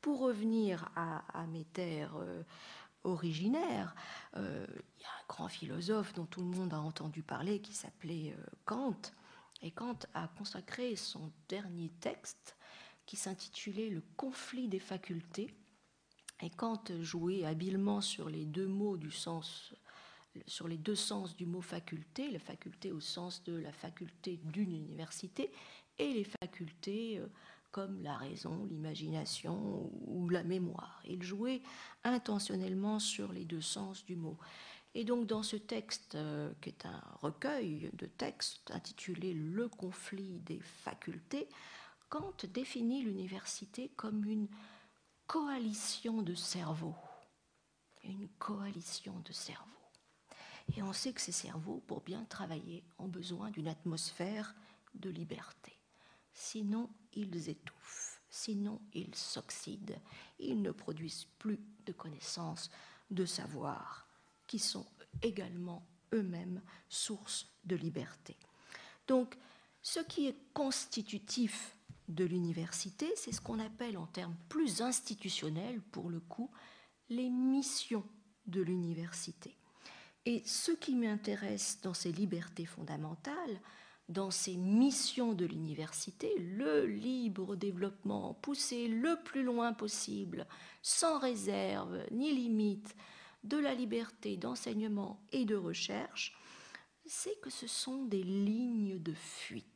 [0.00, 2.42] Pour revenir à, mes terres euh,
[3.02, 3.94] originaires,
[4.36, 4.66] euh,
[4.98, 8.36] il y a un grand philosophe dont tout le monde a entendu parler qui s'appelait
[8.64, 9.00] Kant.
[9.60, 12.56] Et Kant a consacré son dernier texte
[13.06, 15.52] qui s'intitulait Le conflit des facultés.
[16.42, 19.74] Et Kant jouait habilement sur les deux mots du sens
[20.46, 24.72] sur les deux sens du mot faculté, la faculté au sens de la faculté d'une
[24.72, 25.50] université
[25.98, 27.26] et les facultés euh,
[27.70, 31.02] comme la raison, l'imagination ou la mémoire.
[31.06, 31.62] Il jouait
[32.04, 34.38] intentionnellement sur les deux sens du mot.
[34.94, 40.40] Et donc dans ce texte, euh, qui est un recueil de textes intitulé Le conflit
[40.40, 41.48] des facultés,
[42.08, 44.48] Kant définit l'université comme une
[45.28, 46.96] coalition de cerveaux.
[48.02, 49.79] Une coalition de cerveaux.
[50.76, 54.54] Et on sait que ces cerveaux, pour bien travailler, ont besoin d'une atmosphère
[54.94, 55.76] de liberté.
[56.32, 59.98] Sinon, ils étouffent, sinon, ils s'oxydent,
[60.38, 62.70] ils ne produisent plus de connaissances,
[63.10, 64.06] de savoir,
[64.46, 64.86] qui sont
[65.22, 68.36] également eux-mêmes source de liberté.
[69.06, 69.36] Donc,
[69.82, 71.76] ce qui est constitutif
[72.08, 76.50] de l'université, c'est ce qu'on appelle en termes plus institutionnels, pour le coup,
[77.08, 78.06] les missions
[78.46, 79.56] de l'université.
[80.26, 83.60] Et ce qui m'intéresse dans ces libertés fondamentales,
[84.08, 90.46] dans ces missions de l'université, le libre développement poussé le plus loin possible,
[90.82, 92.96] sans réserve ni limite,
[93.44, 96.36] de la liberté d'enseignement et de recherche,
[97.06, 99.66] c'est que ce sont des lignes de fuite.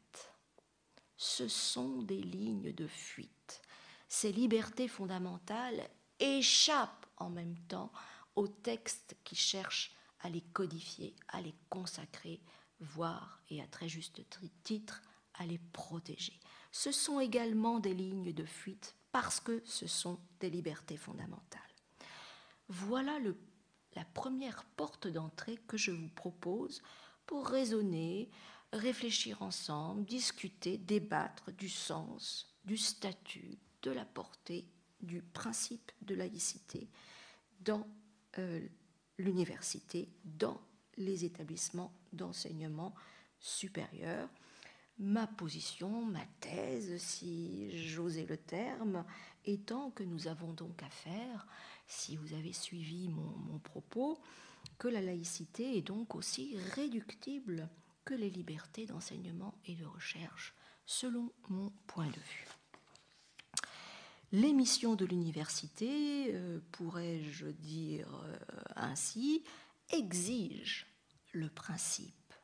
[1.16, 3.62] Ce sont des lignes de fuite.
[4.08, 7.92] Ces libertés fondamentales échappent en même temps
[8.36, 12.40] aux textes qui cherchent à les codifier, à les consacrer,
[12.80, 14.22] voire, et à très juste
[14.64, 15.02] titre,
[15.34, 16.40] à les protéger.
[16.72, 21.60] Ce sont également des lignes de fuite parce que ce sont des libertés fondamentales.
[22.68, 23.18] Voilà
[23.94, 26.82] la première porte d'entrée que je vous propose
[27.26, 28.30] pour raisonner,
[28.72, 34.66] réfléchir ensemble, discuter, débattre du sens, du statut, de la portée,
[35.00, 36.88] du principe de laïcité
[37.60, 37.86] dans
[38.38, 38.66] euh,
[39.18, 40.60] l'université, dans
[40.96, 42.94] les établissements d'enseignement
[43.38, 44.28] supérieur.
[44.98, 49.04] Ma position, ma thèse, si j'osais le terme,
[49.44, 51.46] étant que nous avons donc affaire,
[51.86, 54.18] si vous avez suivi mon, mon propos,
[54.78, 57.68] que la laïcité est donc aussi réductible
[58.04, 60.54] que les libertés d'enseignement et de recherche,
[60.86, 62.53] selon mon point de vue.
[64.34, 68.36] Les missions de l'université, euh, pourrais-je dire euh,
[68.74, 69.44] ainsi,
[69.90, 70.86] exigent
[71.30, 72.34] le principe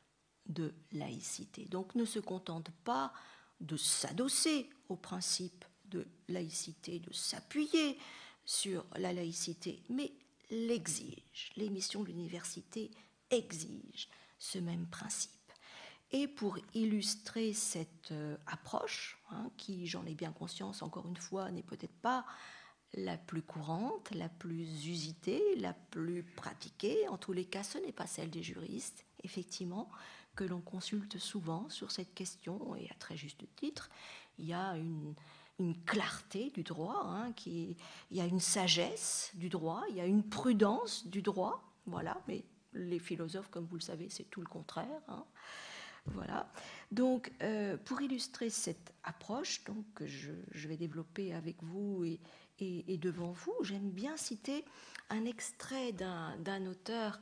[0.47, 1.65] de laïcité.
[1.65, 3.13] Donc ne se contente pas
[3.61, 7.99] de s'adosser au principe de laïcité, de s'appuyer
[8.45, 10.13] sur la laïcité, mais
[10.53, 11.51] l'exige.
[11.57, 12.93] Les missions de l'université
[13.33, 14.07] exigent
[14.39, 15.40] ce même principe.
[16.13, 21.51] Et pour illustrer cette euh, approche, hein, qui, j'en ai bien conscience, encore une fois,
[21.51, 22.25] n'est peut-être pas
[22.95, 27.93] la plus courante, la plus usitée, la plus pratiquée, en tous les cas, ce n'est
[27.93, 29.89] pas celle des juristes, effectivement,
[30.35, 33.91] que l'on consulte souvent sur cette question, et à très juste titre,
[34.39, 35.15] il y a une,
[35.85, 37.77] clarté du droit, hein, il
[38.11, 42.45] y a une sagesse du droit, il y a une prudence du droit, voilà, mais
[42.73, 45.03] les philosophes, comme vous le savez, c'est tout le contraire.
[45.09, 45.25] Hein.
[46.07, 46.51] Voilà.
[46.91, 50.33] Donc, euh, pour illustrer cette approche, donc, que je,
[50.69, 54.65] vais développer avec vous et, devant vous, j'aime bien citer
[55.09, 57.21] un extrait d'un auteur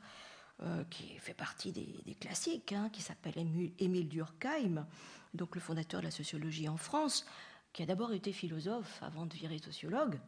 [0.61, 3.35] euh, qui fait partie des, classiques, hein, qui s'appelle
[3.79, 4.85] Émile Durkheim,
[5.33, 7.25] donc le fondateur de la sociologie en France,
[7.71, 10.19] qui a d'abord été philosophe avant de virer sociologue,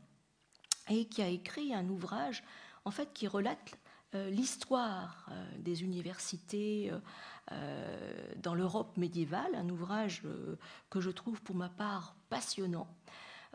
[0.90, 2.44] et qui a écrit un ouvrage
[2.86, 3.78] en fait qui relate
[4.14, 6.92] l'histoire des universités
[7.52, 10.56] euh, dans l'Europe médiévale, un ouvrage euh,
[10.90, 12.88] que je trouve pour ma part passionnant.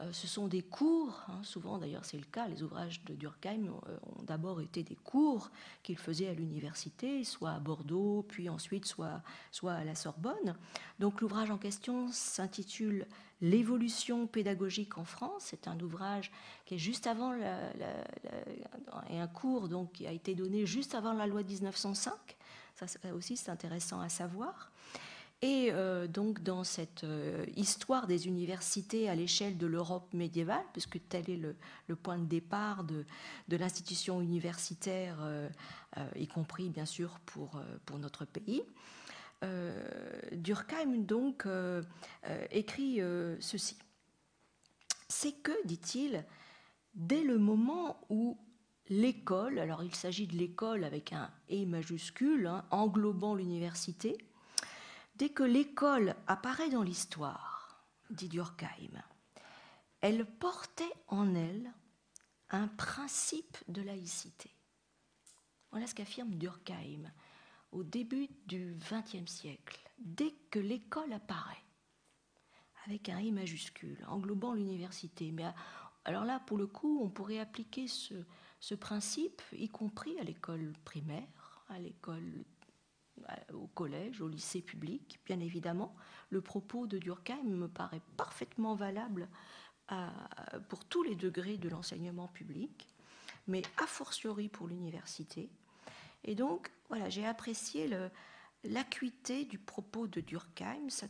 [0.00, 3.68] Euh, ce sont des cours, hein, souvent d'ailleurs c'est le cas, les ouvrages de Durkheim
[3.70, 5.50] ont d'abord été des cours
[5.82, 10.56] qu'il faisait à l'université, soit à Bordeaux, puis ensuite soit, soit à la Sorbonne.
[10.98, 13.06] Donc l'ouvrage en question s'intitule
[13.40, 15.42] L'évolution pédagogique en France.
[15.46, 16.30] C'est un ouvrage
[16.64, 17.34] qui est juste avant
[19.10, 22.36] et un cours donc qui a été donné juste avant la loi 1905
[22.84, 24.70] ça aussi, c'est intéressant à savoir.
[25.42, 30.98] Et euh, donc dans cette euh, histoire des universités à l'échelle de l'Europe médiévale, puisque
[31.08, 33.04] tel est le, point de départ de,
[33.48, 35.48] de l'institution universitaire, euh,
[36.16, 38.62] y compris bien sûr pour, pour notre pays,
[40.32, 41.46] Durkheim donc
[42.50, 43.00] écrit
[43.40, 43.76] ceci.
[45.08, 46.24] C'est que, dit-il,
[46.94, 48.38] dès le moment où
[48.88, 54.16] l'école, alors il s'agit de l'école avec un E majuscule, hein, englobant l'université,
[55.16, 59.02] dès que l'école apparaît dans l'histoire, dit Durkheim,
[60.00, 61.72] elle portait en elle
[62.50, 64.50] un principe de laïcité.
[65.70, 67.10] Voilà ce qu'affirme Durkheim
[67.72, 69.78] au début du XXe siècle.
[69.98, 71.62] Dès que l'école apparaît,
[72.86, 75.44] avec un I majuscule, englobant l'université, mais
[76.04, 81.64] alors là, pour le coup, on pourrait appliquer ce, principe, y compris à l'école primaire,
[81.68, 82.44] à l'école
[83.52, 85.96] au collège, au lycée public, bien évidemment.
[86.30, 89.28] Le propos de Durkheim me paraît parfaitement valable
[90.68, 92.86] pour tous les degrés de l'enseignement public,
[93.48, 95.50] mais a fortiori pour l'université.
[96.24, 97.90] Et donc, voilà, j'ai apprécié
[98.64, 101.08] l'acuité du propos de Durkheim, sa,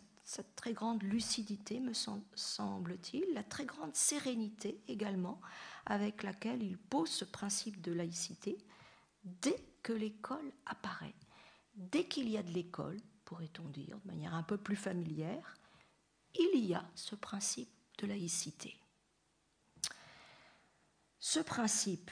[0.56, 5.40] très grande lucidité, me semble-t-il, la très grande sérénité également,
[5.84, 8.58] avec laquelle il pose ce principe de laïcité
[9.24, 11.14] dès que l'école apparaît.
[11.74, 15.54] Dès qu'il y a de l'école, pourrait-on dire, de manière un peu plus familière,
[16.34, 18.76] il y a ce principe de laïcité.
[21.18, 22.10] Ce principe,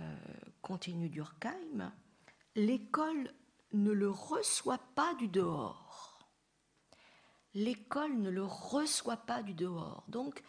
[0.00, 0.16] euh,
[0.62, 1.92] continue Durkheim,
[2.54, 3.32] l'école
[3.72, 6.28] ne le reçoit pas du dehors.
[7.54, 10.04] L'école ne le reçoit pas du dehors.
[10.08, 10.42] Donc,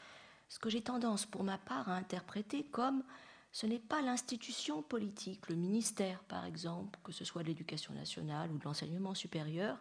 [0.47, 3.03] ce que j'ai tendance pour ma part à interpréter comme
[3.51, 8.51] ce n'est pas l'institution politique, le ministère par exemple, que ce soit de l'éducation nationale
[8.51, 9.79] ou de l'enseignement supérieur,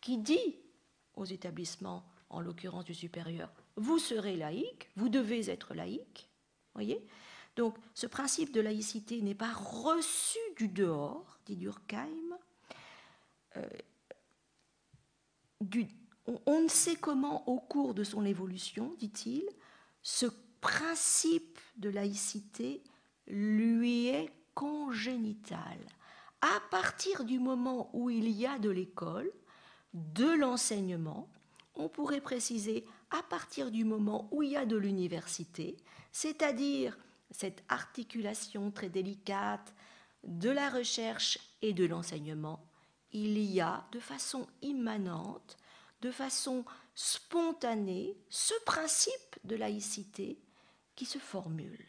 [0.00, 0.58] qui dit
[1.14, 6.28] aux établissements, en l'occurrence du supérieur, vous serez laïque, vous devez être laïque.
[6.74, 7.06] Voyez?
[7.56, 12.38] Donc ce principe de laïcité n'est pas reçu du dehors, dit Durkheim.
[13.56, 13.68] Euh,
[16.26, 19.44] on ne sait comment, au cours de son évolution, dit-il,
[20.02, 20.26] ce
[20.60, 22.82] principe de laïcité
[23.26, 25.78] lui est congénital.
[26.40, 29.30] À partir du moment où il y a de l'école,
[29.94, 31.28] de l'enseignement,
[31.74, 35.76] on pourrait préciser à partir du moment où il y a de l'université,
[36.12, 36.98] c'est-à-dire
[37.30, 39.74] cette articulation très délicate
[40.26, 42.66] de la recherche et de l'enseignement,
[43.12, 45.56] il y a de façon immanente,
[46.00, 46.64] de façon
[46.94, 50.38] spontanée, ce principe de laïcité
[50.94, 51.86] qui se formule.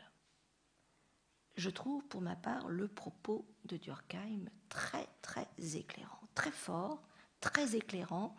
[1.58, 7.02] Je trouve pour ma part le propos de Durkheim très très éclairant, très fort,
[7.40, 8.36] très éclairant,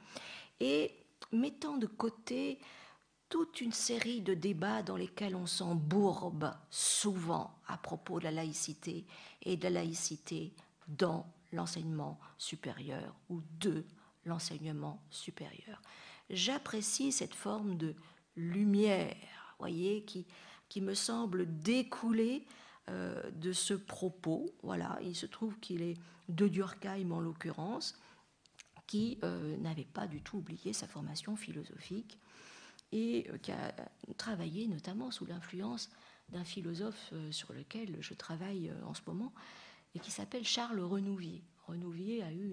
[0.60, 0.94] et
[1.32, 2.58] mettant de côté
[3.28, 9.04] toute une série de débats dans lesquels on s'embourbe souvent à propos de la laïcité
[9.42, 10.52] et de la laïcité
[10.88, 13.84] dans l'enseignement supérieur ou de
[14.24, 15.80] l'enseignement supérieur.
[16.30, 17.94] J'apprécie cette forme de
[18.36, 20.26] lumière, voyez, qui,
[20.68, 22.44] qui me semble découler
[22.88, 24.46] euh, de ce propos.
[24.62, 25.96] Voilà, il se trouve qu'il est
[26.28, 27.98] de Durkheim en l'occurrence,
[28.86, 32.18] qui euh, n'avait pas du tout oublié sa formation philosophique
[32.96, 33.74] et euh, qui a
[34.16, 35.90] travaillé notamment sous l'influence
[36.30, 39.32] d'un philosophe sur lequel je travaille en ce moment
[39.94, 41.44] et qui s'appelle Charles Renouvier.
[41.68, 42.48] Renouvier a eu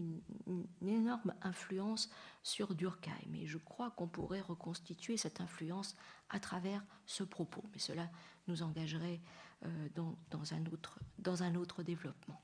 [0.46, 2.12] une, énorme influence
[2.44, 5.96] sur Durkheim et je crois qu'on pourrait reconstituer cette influence
[6.30, 8.12] à travers ce propos, mais cela
[8.48, 9.22] nous engagerait
[9.96, 10.54] dans
[11.44, 12.40] un autre développement.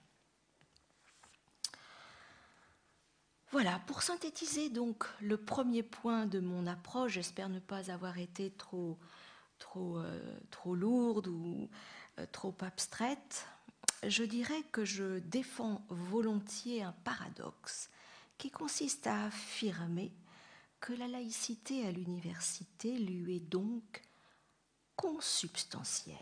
[3.52, 8.52] Voilà, pour synthétiser donc le premier point de mon approche, j'espère ne pas avoir été
[8.52, 9.00] trop,
[9.58, 11.68] trop, euh, trop lourde ou
[12.20, 13.48] euh, trop abstraite,
[14.08, 17.90] je dirais que je défends volontiers un paradoxe
[18.38, 20.12] qui consiste à affirmer
[20.80, 24.04] que la laïcité à l'université lui est donc
[24.96, 26.16] consubstantielle.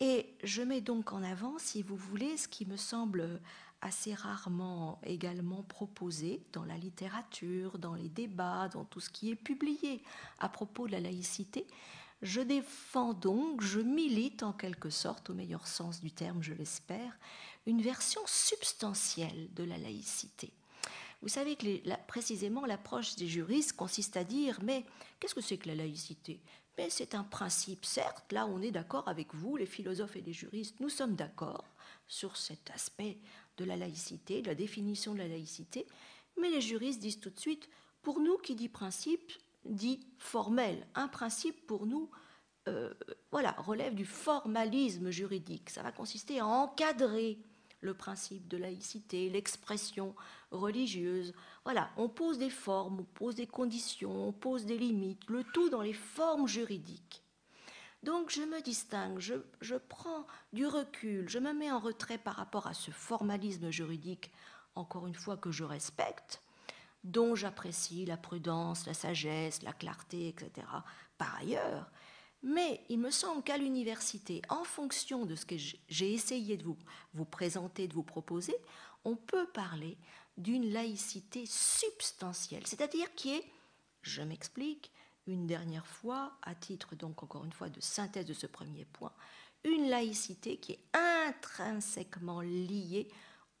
[0.00, 3.40] Et je mets donc en avant, si vous voulez, ce qui me semble
[3.82, 9.36] assez rarement également proposé dans la littérature, dans les débats, dans tout ce qui est
[9.36, 10.02] publié
[10.38, 11.66] à propos de la laïcité.
[12.22, 17.12] Je défends donc, je milite en quelque sorte, au meilleur sens du terme, je l'espère,
[17.66, 20.52] une version substantielle de la laïcité.
[21.20, 24.84] Vous savez que précisément l'approche des juristes consiste à dire mais
[25.18, 26.40] qu'est-ce que c'est que la laïcité?
[26.78, 30.32] Mais c'est un principe, certes, là on est d'accord avec vous, les philosophes et les
[30.32, 31.64] juristes, nous sommes d'accord
[32.08, 33.18] sur cet aspect
[33.56, 35.86] de la laïcité, de la définition de la laïcité,
[36.40, 37.68] mais les juristes disent tout de suite,
[38.02, 39.32] pour nous, qui dit principe,
[39.64, 40.86] dit formel.
[40.94, 42.10] Un principe, pour nous,
[42.68, 42.92] euh,
[43.30, 45.70] voilà, relève du formalisme juridique.
[45.70, 47.38] Ça va consister à encadrer
[47.80, 50.14] le principe de laïcité, l'expression
[50.50, 51.34] religieuse.
[51.64, 55.68] Voilà, on pose des formes, on pose des conditions, on pose des limites, le tout
[55.68, 57.22] dans les formes juridiques.
[58.02, 62.66] Donc je me distingue, je, prends du recul, je me mets en retrait par rapport
[62.66, 64.32] à ce formalisme juridique,
[64.74, 66.42] encore une fois, que je respecte,
[67.04, 70.66] dont j'apprécie la prudence, la sagesse, la clarté, etc.
[71.16, 71.90] Par ailleurs,
[72.42, 76.76] mais il me semble qu'à l'université, en fonction de ce que j'ai essayé de vous,
[77.14, 78.56] vous présenter, de vous proposer,
[79.04, 79.96] on peut parler
[80.36, 83.44] d'une laïcité substantielle, c'est-à-dire qui est,
[84.02, 84.90] je m'explique,
[85.26, 89.12] une dernière fois, à titre donc encore une fois de synthèse de ce premier point,
[89.64, 93.08] une laïcité qui est intrinsèquement liée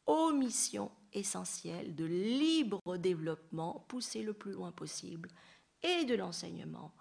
[0.06, 5.28] aux missions essentielles de libre développement poussé le plus loin possible
[5.82, 6.92] et de l'enseignement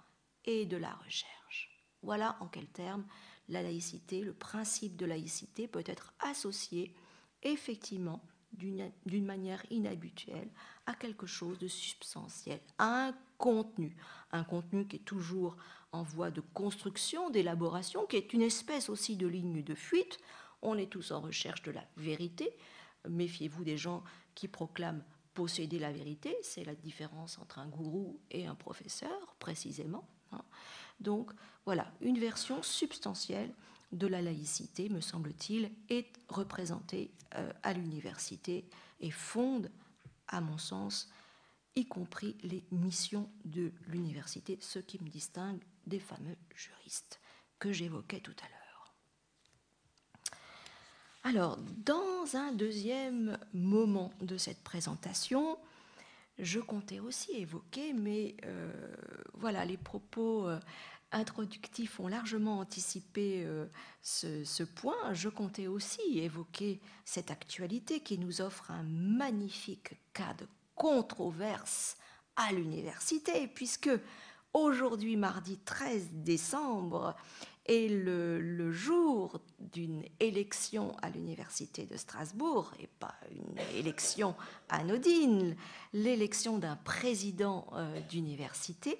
[0.46, 1.70] et de la recherche.
[2.04, 3.06] Voilà en quels termes
[3.48, 6.96] la laïcité, le principe de laïcité peut être associé
[7.44, 8.24] effectivement
[8.54, 10.50] d'une manière inhabituelle
[10.86, 13.96] à quelque chose de substantiel, à un contenu,
[14.32, 15.58] un contenu qui est toujours
[15.92, 20.20] en voie de construction, d'élaboration, qui est une espèce aussi de ligne de fuite.
[20.62, 22.50] On est tous en recherche de la vérité.
[23.10, 24.04] Méfiez-vous des gens
[24.36, 30.08] qui proclament posséder la vérité, c'est la différence entre un gourou et un professeur, précisément.
[30.32, 30.44] Hein.
[31.00, 31.32] Donc
[31.66, 33.54] voilà, une version substantielle
[33.92, 38.66] de la laïcité, me semble-t-il, est représentée euh, à l'université
[39.00, 39.70] et fonde,
[40.28, 41.10] à mon sens,
[41.76, 47.20] y compris les missions de l'université, ce qui me distingue des fameux juristes
[47.60, 48.62] que j'évoquais tout à l'heure.
[51.24, 55.58] Alors, dans un deuxième moment de cette présentation,
[56.40, 58.72] je comptais aussi évoquer, mais euh,
[59.36, 60.60] voilà, les propos euh,
[61.12, 63.66] introductifs ont largement anticipé euh,
[64.02, 65.14] ce, point.
[65.14, 71.98] Je comptais aussi évoquer cette actualité qui nous offre un magnifique cas de controverse
[72.36, 73.92] à l'université, puisque
[74.54, 77.16] aujourd'hui, mardi 13 décembre,
[77.66, 84.36] est le, jour d'une élection à l'université de Strasbourg, et pas une élection
[84.70, 85.56] anodine,
[85.94, 88.98] l'élection d'un président euh, d'université.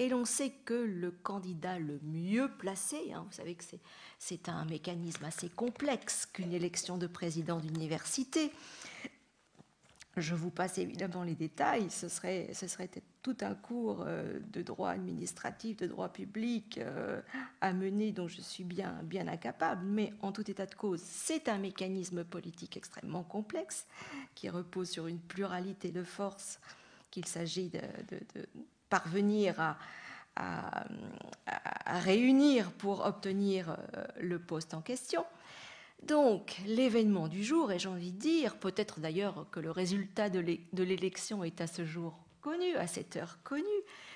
[0.00, 3.64] Et l'on sait que le candidat le mieux placé, hein, vous savez que
[4.18, 8.50] c'est un mécanisme assez complexe qu'une élection de président d'université,
[10.16, 12.50] je vous passe évidemment les détails, ce serait,
[13.20, 17.20] tout un cours euh, de droit administratif, de droit public euh,
[17.60, 21.58] à mener dont je suis bien incapable, mais en tout état de cause, c'est un
[21.58, 23.86] mécanisme politique extrêmement complexe
[24.34, 26.58] qui repose sur une pluralité de forces
[27.10, 27.80] qu'il s'agit de,
[28.90, 29.76] parvenir
[30.36, 30.84] à,
[31.86, 35.24] réunir pour obtenir euh, le poste en question.
[36.04, 40.82] Donc, l'événement du jour, et j'ai envie de dire, peut-être d'ailleurs que le résultat de
[40.82, 43.64] l'élection est à ce jour connu, à cette heure connue.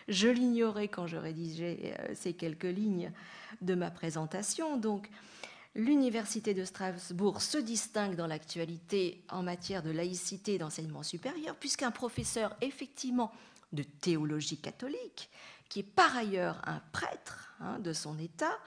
[0.09, 3.13] Je l'ignorais quand je rédigeais euh, ces quelques lignes
[3.61, 4.77] de ma présentation.
[4.77, 5.09] Donc,
[5.75, 12.57] l'Université de Strasbourg se distingue dans l'actualité en matière de laïcité d'enseignement supérieur, puisqu'un professeur,
[12.61, 13.33] effectivement,
[13.75, 15.31] de théologie catholique,
[15.69, 18.59] qui est par ailleurs un prêtre hein, de son État,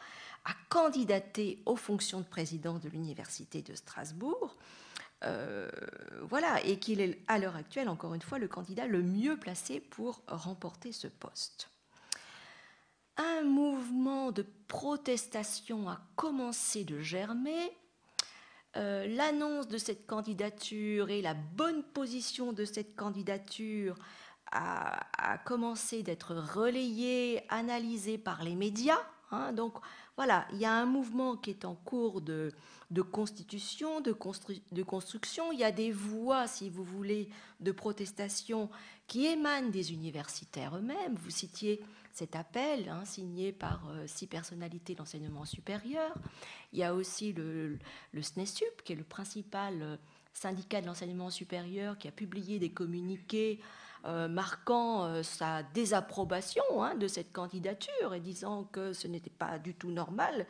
[0.45, 4.55] a candidaté aux fonctions de président de l'Université de Strasbourg.
[5.23, 5.69] Euh,
[6.21, 9.79] voilà, et qu'il est à l'heure actuelle, encore une fois, le candidat le mieux placé
[9.79, 11.69] pour remporter ce poste.
[13.17, 17.75] Un mouvement de protestation a commencé de germer.
[18.75, 23.95] Euh, l'annonce de cette candidature et la bonne position de cette candidature
[24.51, 29.01] a, a commencé d'être relayée, analysée par les médias.
[29.31, 29.73] Hein, donc
[30.17, 32.51] voilà, il y a un mouvement qui est en cours de,
[33.11, 35.51] constitution, de, construction.
[35.51, 37.29] Il y a des voix, si vous voulez,
[37.59, 38.69] de protestation
[39.05, 41.15] qui émanent des universitaires eux-mêmes.
[41.15, 41.83] Vous citiez
[42.13, 46.11] cet appel hein, signé par euh, six personnalités d'enseignement supérieur.
[46.73, 47.77] Il y a aussi le,
[48.11, 49.97] le SNESUP, qui est le principal euh,
[50.33, 53.59] syndicat de l'enseignement supérieur, qui a publié des communiqués
[54.05, 59.57] euh, marquant euh, sa désapprobation hein, de cette candidature et disant que ce n'était pas
[59.57, 60.45] du tout normal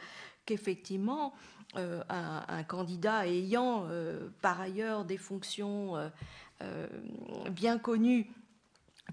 [0.46, 1.34] qu'effectivement
[1.78, 3.88] euh, un, candidat ayant
[4.42, 5.96] par ailleurs des fonctions
[7.52, 8.30] bien connues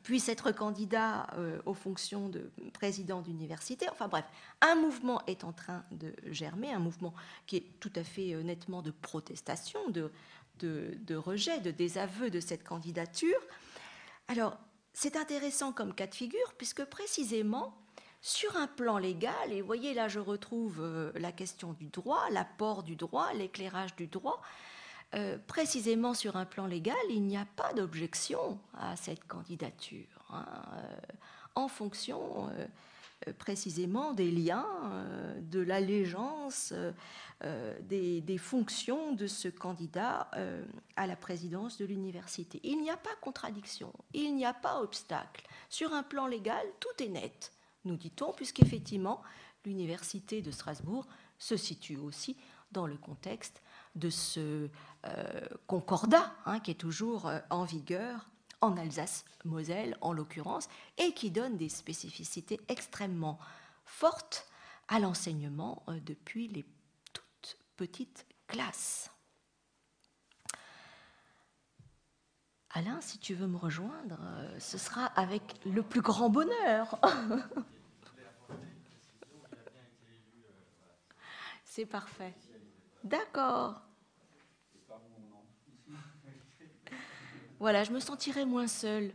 [0.02, 1.26] puisse être candidat
[1.66, 3.86] aux fonctions de président d'université.
[3.90, 4.24] Enfin bref,
[4.60, 7.14] un mouvement est en train de germer, un mouvement
[7.46, 10.12] qui est tout à fait nettement de protestation, de,
[10.60, 13.40] de rejet, de désaveu de cette candidature.
[14.28, 14.58] Alors,
[14.92, 17.74] c'est intéressant comme cas de figure, puisque précisément,
[18.20, 22.22] sur un plan légal, et vous voyez là je retrouve euh, la question du droit,
[22.30, 24.40] l'apport du droit, l'éclairage du droit,
[25.14, 30.46] euh, précisément sur un plan légal, il n'y a pas d'objection à cette candidature, hein,
[30.72, 30.96] euh,
[31.54, 32.48] en fonction
[33.38, 34.66] précisément des liens,
[35.40, 36.72] de l'allégeance,
[37.44, 40.64] euh, des, fonctions de ce candidat euh,
[40.96, 42.60] à la présidence de l'université.
[42.62, 45.46] Il n'y a pas contradiction, il n'y a pas obstacle.
[45.68, 47.52] Sur un plan légal, tout est net,
[47.84, 49.20] nous dit-on, puisqu'effectivement,
[49.66, 51.06] l'université de Strasbourg
[51.38, 52.36] se situe aussi
[52.72, 53.62] dans le contexte
[53.94, 54.68] de ce
[55.06, 58.30] euh, concordat hein, qui est toujours en vigueur
[58.64, 63.38] en Alsace-Moselle en l'occurrence, et qui donne des spécificités extrêmement
[63.84, 64.46] fortes
[64.88, 66.64] à l'enseignement depuis les
[67.76, 69.10] petite classe.
[72.70, 76.98] Alain, si tu veux me rejoindre, euh, ce sera avec le plus grand bonheur.
[81.64, 82.34] C'est parfait.
[83.04, 83.80] D'accord.
[87.64, 89.10] Voilà, je me sentirai moins seule.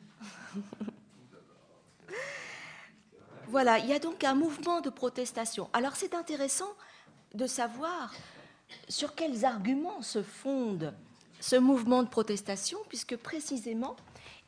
[3.47, 5.69] voilà, il y a donc un mouvement de protestation.
[5.71, 6.73] Alors c'est intéressant
[7.35, 8.11] de savoir
[8.87, 10.95] sur quels arguments se fonde
[11.39, 13.95] ce mouvement de protestation, puisque précisément,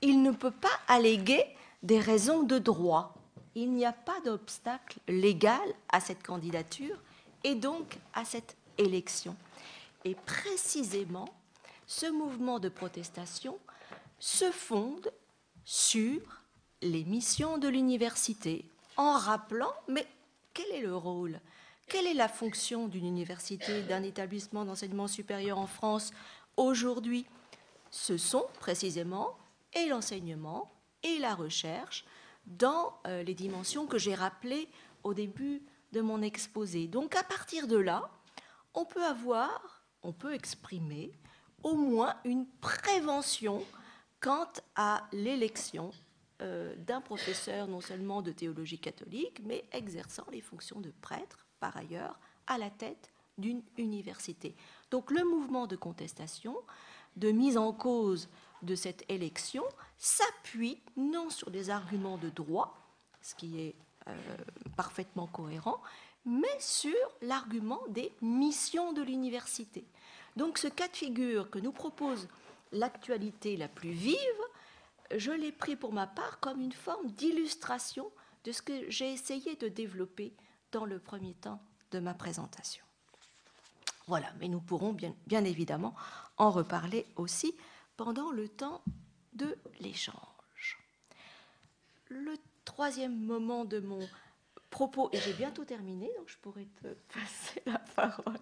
[0.02, 1.46] il ne peut pas alléguer
[1.84, 3.14] des raisons de droit.
[3.54, 6.98] Il n'y a pas d'obstacle légal à cette candidature
[7.44, 9.36] et donc à cette élection.
[10.06, 11.30] Et précisément,
[11.86, 13.60] ce mouvement de protestation
[14.22, 15.12] se fonde
[15.66, 16.22] sur
[16.84, 18.66] les missions de l'université,
[18.96, 20.08] en rappelant, mais
[20.54, 21.40] quel est le rôle?
[21.88, 26.12] Quelle est la fonction d'une université, d'un établissement d'enseignement supérieur en France
[26.56, 27.26] aujourd'hui?
[27.90, 29.36] Ce sont précisément
[29.74, 32.06] et l'enseignement et la recherche
[32.46, 34.70] dans euh, les dimensions que j'ai rappelées
[35.04, 35.64] au début
[35.94, 36.88] de mon exposé.
[36.88, 38.10] Donc à partir de là,
[38.76, 41.12] on peut avoir, on peut exprimer
[41.64, 43.64] au moins une prévention
[44.22, 45.92] quant à l'élection
[46.42, 51.76] euh, d'un professeur non seulement de théologie catholique, mais exerçant les fonctions de prêtre, par
[51.76, 52.18] ailleurs,
[52.48, 54.56] à la tête d'une université.
[54.92, 56.56] Donc le mouvement de contestation,
[57.18, 58.30] de mise en cause
[58.62, 59.64] de cette élection,
[59.98, 62.78] s'appuie non sur des arguments de droit,
[63.22, 63.76] ce qui est
[64.08, 64.14] euh,
[64.78, 65.82] parfaitement cohérent,
[66.26, 69.84] mais sur l'argument des missions de l'université.
[70.36, 72.28] Donc ce cas de figure que nous propose
[72.72, 74.18] l'actualité la plus vive,
[75.16, 78.12] je l'ai pris pour ma part comme une forme d'illustration
[78.44, 80.34] de ce que j'ai essayé de développer
[80.72, 81.62] dans le premier temps
[81.92, 82.86] de ma présentation.
[84.08, 85.96] Voilà, mais nous pourrons bien, évidemment
[86.38, 87.56] en reparler aussi
[87.98, 88.82] pendant le temps
[89.34, 90.80] de l'échange.
[92.10, 94.00] Le troisième moment de mon
[94.70, 98.40] propos, et j'ai bientôt terminé, donc je pourrais te passer la parole.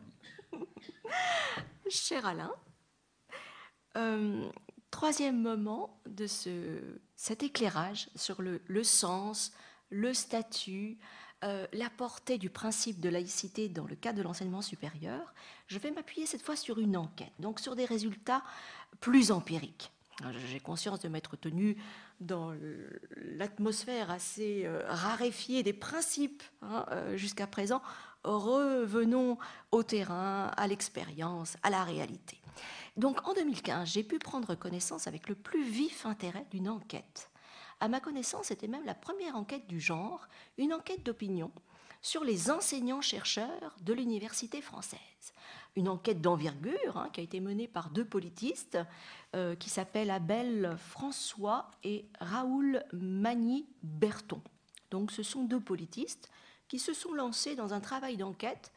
[1.89, 2.53] Cher Alain,
[3.97, 4.49] euh,
[4.91, 6.79] troisième moment de ce,
[7.15, 9.51] cet éclairage sur le, sens,
[9.89, 10.97] le statut,
[11.43, 15.33] euh, la portée du principe de laïcité dans le cadre de l'enseignement supérieur,
[15.67, 18.43] je vais m'appuyer cette fois sur une enquête, donc sur des résultats
[18.99, 19.91] plus empiriques.
[20.47, 21.77] J'ai conscience de m'être tenu
[22.19, 22.53] dans
[23.15, 26.85] l'atmosphère assez euh, raréfiée des principes hein,
[27.15, 27.81] jusqu'à présent.
[28.25, 29.37] Revenons
[29.71, 32.37] au terrain, à l'expérience, à la réalité.
[32.99, 37.29] Donc en 2015, j'ai pu prendre connaissance avec le plus vif intérêt d'une enquête.
[37.79, 40.27] À ma connaissance, c'était même la première enquête du genre,
[40.57, 41.49] une enquête d'opinion
[42.01, 44.99] sur les enseignants-chercheurs de l'université française.
[45.77, 48.77] Une enquête d'envergure hein, qui a été menée par deux politistes
[49.33, 54.41] euh, qui s'appellent Abel François et Raoul Magny-Berton.
[54.91, 56.29] Donc ce sont deux politistes
[56.67, 58.73] qui se sont lancés dans un travail d'enquête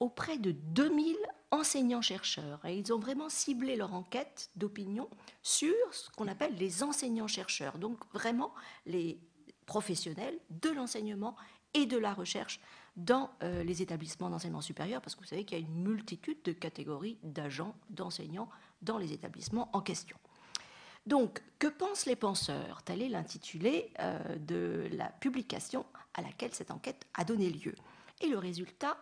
[0.00, 1.16] auprès de 2000
[1.50, 2.64] enseignants-chercheurs.
[2.66, 5.08] Et ils ont vraiment ciblé leur enquête d'opinion
[5.42, 8.52] sur ce qu'on appelle les enseignants-chercheurs, donc vraiment
[8.86, 9.18] les
[9.66, 11.36] professionnels de l'enseignement
[11.74, 12.60] et de la recherche
[12.96, 16.42] dans euh, les établissements d'enseignement supérieur, parce que vous savez qu'il y a une multitude
[16.42, 18.48] de catégories d'agents, d'enseignants
[18.82, 20.16] dans les établissements en question.
[21.06, 22.82] Donc, que pensent les penseurs?
[22.82, 27.74] Tel est l'intitulé euh, de la publication à laquelle cette enquête a donné lieu.
[28.20, 28.98] Et le résultat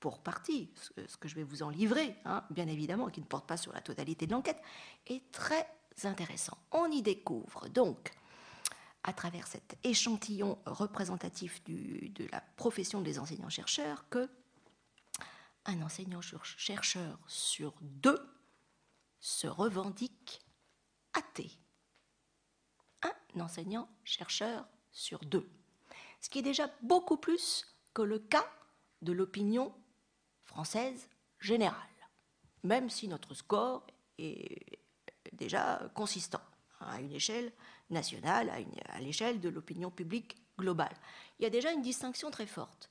[0.00, 0.70] pour partie,
[1.06, 3.72] ce que je vais vous en livrer, hein, bien évidemment, qui ne porte pas sur
[3.72, 4.60] la totalité de l'enquête,
[5.06, 5.66] est très
[6.04, 6.56] intéressant.
[6.72, 8.10] On y découvre donc,
[9.02, 14.28] à travers cet échantillon représentatif de la profession des enseignants-chercheurs, que
[15.66, 18.26] un enseignant-chercheur sur deux
[19.20, 20.40] se revendique
[21.12, 21.50] athée.
[23.02, 25.48] Un enseignant-chercheur sur deux.
[26.20, 28.46] Ce qui est déjà beaucoup plus que le cas
[29.02, 29.74] de l'opinion
[30.50, 31.98] française générale,
[32.64, 33.86] même si notre score
[34.18, 34.80] est
[35.32, 36.42] déjà consistant
[36.80, 37.52] à une échelle
[37.88, 38.50] nationale,
[38.88, 40.96] à, l'échelle de l'opinion publique globale.
[41.38, 42.90] Il y a déjà une distinction très forte.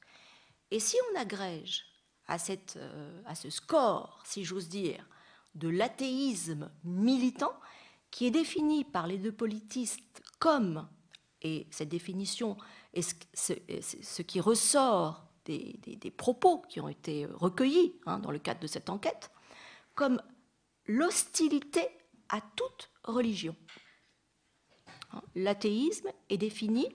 [0.71, 1.85] Et si on agrège
[2.27, 5.05] à, cette, euh, à ce score, si j'ose dire,
[5.55, 7.53] de l'athéisme militant,
[8.11, 10.87] qui est défini par les deux politistes comme,
[11.41, 12.57] et cette définition
[12.93, 13.01] est
[13.33, 18.89] ce qui ressort des, propos qui ont été recueillis hein, dans le cadre de cette
[18.89, 19.31] enquête,
[19.95, 20.21] comme
[20.85, 21.87] l'hostilité
[22.29, 23.55] à toute religion.
[25.11, 26.87] Hein, l'athéisme est défini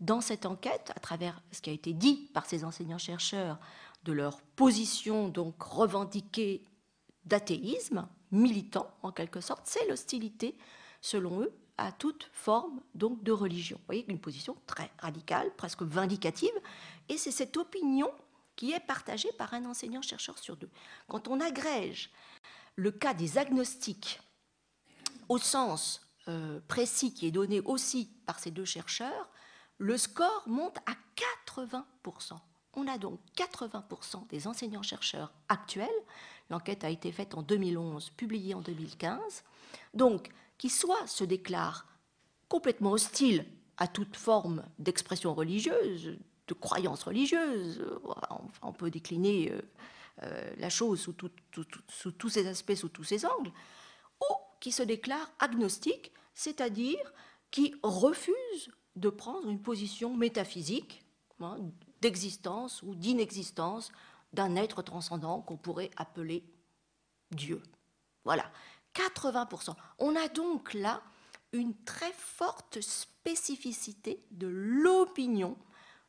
[0.00, 3.58] dans cette enquête, à travers ce qui a été dit par ces enseignants-chercheurs,
[4.04, 6.64] de leur position donc revendiquée
[7.24, 10.56] d'athéisme, militant en quelque sorte, c'est l'hostilité,
[11.00, 13.76] selon eux, à toute forme donc de religion.
[13.78, 16.50] Vous voyez, une position très radicale, presque vindicative,
[17.08, 18.10] et c'est cette opinion
[18.56, 20.70] qui est partagée par un enseignant-chercheur sur deux.
[21.06, 22.10] Quand on agrège
[22.76, 24.20] le cas des agnostiques
[25.28, 29.30] au sens euh, précis qui est donné aussi par ces deux chercheurs,
[29.78, 30.94] le score monte à
[31.62, 32.38] 80%.
[32.74, 35.88] On a donc 80% des enseignants-chercheurs actuels,
[36.50, 39.44] l'enquête a été faite en 2011, publiée en 2015,
[39.94, 41.86] donc qui soit se déclarent
[42.48, 43.46] complètement hostile
[43.76, 46.18] à toute forme d'expression religieuse,
[46.48, 47.84] de croyance religieuse.
[48.62, 49.60] on peut décliner euh,
[50.24, 53.52] euh, la chose sous, tous ses aspects, sous tous ses angles,
[54.20, 57.12] ou qui se déclare agnostique, c'est-à-dire
[57.50, 61.04] qui refuse de prendre une position métaphysique
[61.40, 61.58] hein,
[62.00, 63.92] d'existence ou d'inexistence
[64.32, 66.44] d'un être transcendant qu'on pourrait appeler
[67.30, 67.62] Dieu.
[68.24, 68.50] Voilà,
[68.94, 69.74] 80%.
[69.98, 71.02] On a donc là
[71.52, 75.56] une très forte spécificité de l'opinion,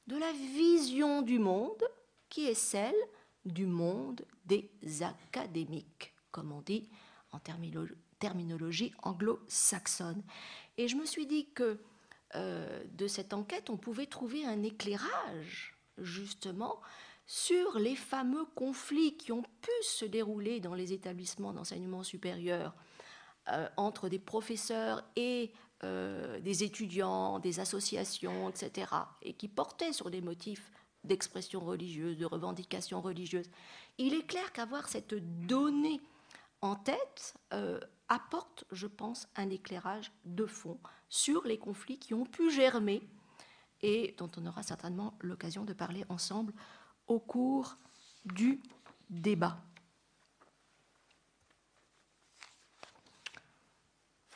[0.10, 1.84] de la vision du monde
[2.30, 2.96] qui est celle
[3.46, 4.72] du monde des
[5.04, 6.90] académiques, comme on dit
[7.32, 7.40] en
[8.18, 10.24] terminologie anglo-saxonne.
[10.78, 11.80] Et je me suis dit que
[12.34, 16.82] euh, de cette enquête, on pouvait trouver un éclairage, justement,
[17.28, 22.74] sur les fameux conflits qui ont pu se dérouler dans les établissements d'enseignement supérieur
[23.50, 25.52] euh, entre des professeurs et
[25.84, 30.72] euh, des étudiants, des associations, etc., et qui portaient sur des motifs
[31.04, 33.50] d'expression religieuse, de revendication religieuse.
[33.98, 35.16] Il est clair qu'avoir cette
[35.46, 36.02] donnée
[36.62, 42.26] en tête euh, apporte, je pense, un éclairage de fond sur les conflits qui ont
[42.26, 43.02] pu germer
[43.82, 46.54] et dont on aura certainement l'occasion de parler ensemble
[47.08, 47.78] au cours
[48.26, 48.62] du
[49.10, 49.62] débat.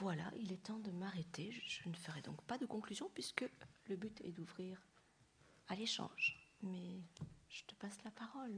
[0.04, 1.50] Voilà, il est temps de m'arrêter.
[1.66, 3.46] Je ne ferai donc pas de conclusion puisque
[3.88, 4.78] le but est d'ouvrir
[5.70, 6.38] à l'échange.
[6.62, 7.00] Mais
[7.48, 8.52] je te passe la parole.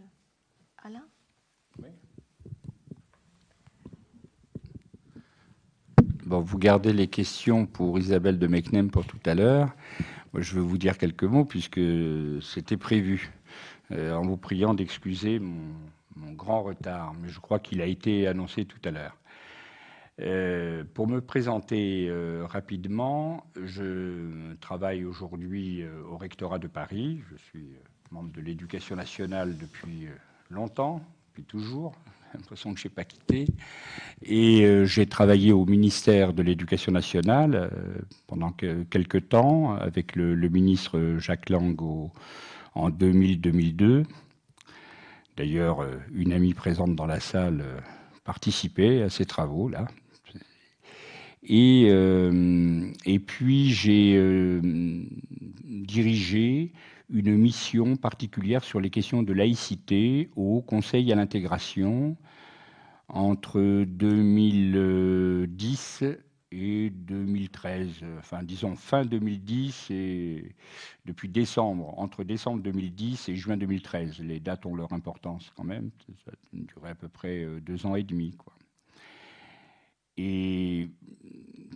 [0.80, 1.06] Alain.
[6.26, 9.72] Bon, vous gardez les questions pour Isabelle de Mecnem pour tout à l'heure.
[10.34, 11.80] Moi, je veux vous dire quelques mots puisque
[12.42, 13.32] c'était prévu,
[13.92, 15.76] euh, en vous priant d'excuser mon,
[16.32, 19.16] grand retard, mais je crois qu'il a été annoncé tout à l'heure.
[20.22, 27.22] Euh, pour me présenter euh, rapidement, je travaille aujourd'hui au rectorat de Paris.
[27.32, 27.68] Je suis
[28.12, 30.08] membre de l'éducation nationale depuis
[30.50, 31.96] longtemps, depuis toujours,
[32.34, 33.48] l'impression que je n'ai pas quitté.
[34.24, 37.70] Et euh, j'ai travaillé au ministère de l'Éducation nationale euh,
[38.28, 41.80] pendant quelques temps avec le, ministre Jacques Lang
[42.76, 44.06] en 2000-2002.
[45.38, 47.64] D'ailleurs, euh, une amie présente dans la salle
[48.24, 49.88] participait à ces travaux-là.
[51.48, 51.88] Et,
[53.06, 54.20] et puis j'ai
[55.64, 56.74] dirigé
[57.10, 62.16] une mission particulière sur les questions de laïcité au Conseil à l'intégration
[63.08, 66.04] entre 2010
[66.52, 70.56] et 2013, enfin disons fin 2010 et
[71.06, 74.22] depuis décembre, entre décembre 2010 et juin 2013.
[74.22, 75.92] Les dates ont leur importance quand même,
[76.24, 78.36] ça a duré à peu près euh, deux ans et demi.
[80.18, 80.90] Et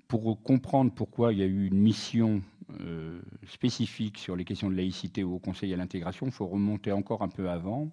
[0.07, 2.41] pour comprendre pourquoi il y a eu une mission
[2.81, 7.21] euh, spécifique sur les questions de laïcité au Conseil à l'intégration, il faut remonter encore
[7.21, 7.89] un peu avant.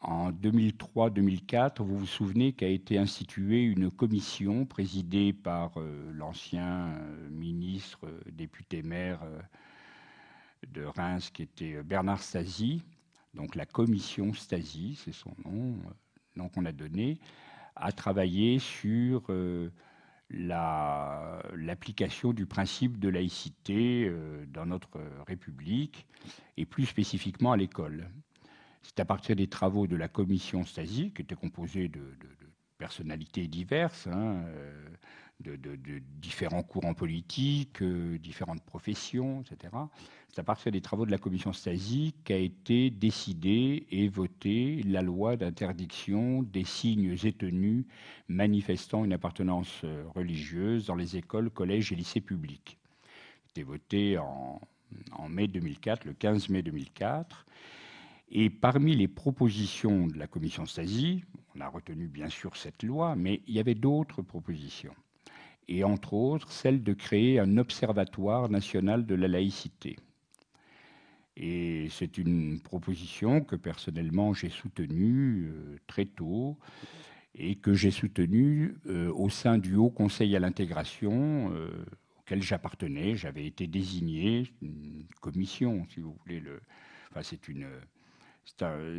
[0.00, 7.28] En 2003-2004, vous vous souvenez qu'a été instituée une commission présidée par euh, l'ancien euh,
[7.30, 9.20] ministre, député maire
[10.72, 12.82] de Reims, qui était Bernard Stasi,
[13.36, 15.76] donc la commission Stasi, c'est son nom,
[16.36, 17.18] nom qu'on a donné,
[17.76, 19.30] a travaillé sur
[20.30, 26.06] l'application du principe de laïcité euh, dans notre République
[26.56, 28.10] et plus spécifiquement à l'école.
[28.82, 32.00] C'est à partir des travaux de la commission Stasi, qui était composée de,
[32.78, 34.44] personnalités diverses, hein,
[35.40, 35.78] de,
[36.20, 39.74] différents courants politiques, euh, différentes professions, etc.
[40.28, 45.02] C'est à partir des travaux de la commission Stasi qu'a été décidée et votée la
[45.02, 47.86] loi d'interdiction des signes et tenues
[48.28, 52.78] manifestant une appartenance euh, religieuse dans les écoles, collèges et lycées publics.
[53.48, 54.60] C'était voté en
[55.28, 57.46] mai 2004, le 15 mai 2004.
[58.28, 61.22] Et parmi les propositions de la commission Stasi,
[61.54, 64.94] on a retenu bien sûr cette loi, mais il y avait d'autres propositions
[65.68, 69.96] et entre autres celle de créer un observatoire national de la laïcité.
[71.36, 76.56] Et c'est une proposition que personnellement j'ai soutenue euh, très tôt
[77.34, 81.84] et que j'ai soutenue euh, au sein du Haut Conseil à l'intégration euh,
[82.20, 83.16] auquel j'appartenais.
[83.16, 86.40] J'avais été désigné, une commission, si vous voulez.
[86.40, 86.60] Le...
[87.10, 87.66] Enfin, c'est une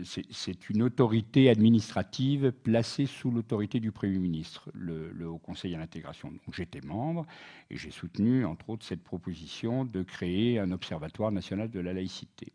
[0.04, 6.32] c'est une autorité administrative placée sous l'autorité du Premier ministre, le, Haut Conseil à l'intégration.
[6.52, 7.26] J'étais membre
[7.70, 12.52] et j'ai soutenu, entre autres, cette proposition de créer un observatoire national de la laïcité.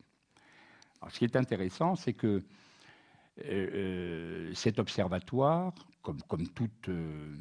[1.11, 2.43] Ce qui est intéressant, c'est que euh,
[3.49, 5.72] euh, cet observatoire,
[6.03, 7.34] comme, toute euh,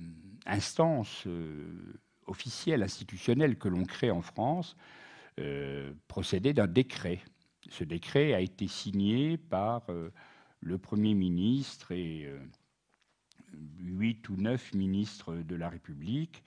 [0.46, 1.28] instance
[2.26, 4.76] officiel, institutionnel que l'on crée en France
[6.08, 7.22] procédait d'un décret.
[7.72, 9.88] Ce décret a été signé par
[10.60, 12.30] le Premier ministre et
[13.80, 16.44] huit ou neuf ministres de la République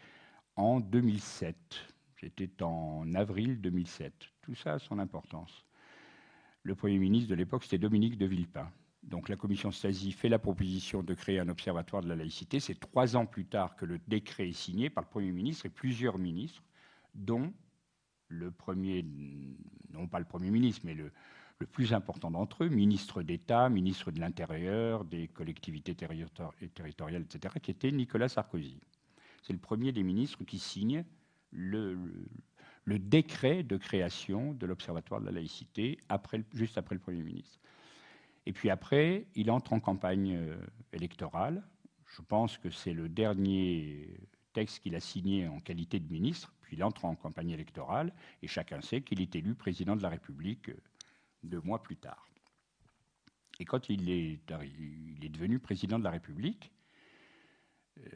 [0.57, 1.57] en 2007.
[2.20, 4.12] C'était en avril 2007.
[4.43, 5.64] Tout ça a son importance.
[6.62, 8.70] Le Premier ministre de l'époque, c'était Dominique de Villepin.
[9.03, 12.61] Donc la commission Stasi fait la proposition de créer un observatoire de la laïcité.
[12.61, 15.70] C'est trois ans plus tard que le décret est signé par le Premier ministre et
[15.70, 16.62] plusieurs ministres,
[17.14, 17.51] dont
[18.35, 19.05] le premier,
[19.93, 21.12] non pas le Premier ministre, mais le,
[21.72, 27.91] plus important d'entre eux, ministre d'État, ministre de l'Intérieur, des collectivités territoriales, etc., qui était
[27.91, 28.78] Nicolas Sarkozy.
[29.43, 31.07] C'est le premier des ministres qui signe
[31.53, 31.97] le,
[32.87, 35.99] décret de création de l'Observatoire de la laïcité,
[36.53, 37.59] juste après le Premier ministre.
[38.47, 40.57] Et puis après, il entre en campagne euh,
[40.93, 41.62] électorale.
[42.05, 44.18] Je pense que c'est le dernier
[44.53, 48.12] texte qu'il a signé en qualité de ministre, il entre en campagne électorale,
[48.43, 50.77] et chacun sait qu'il est élu président de la République euh,
[51.43, 52.29] deux mois plus tard.
[53.61, 54.41] Et quand il est,
[55.31, 56.72] devenu président de la République,
[57.99, 58.11] euh,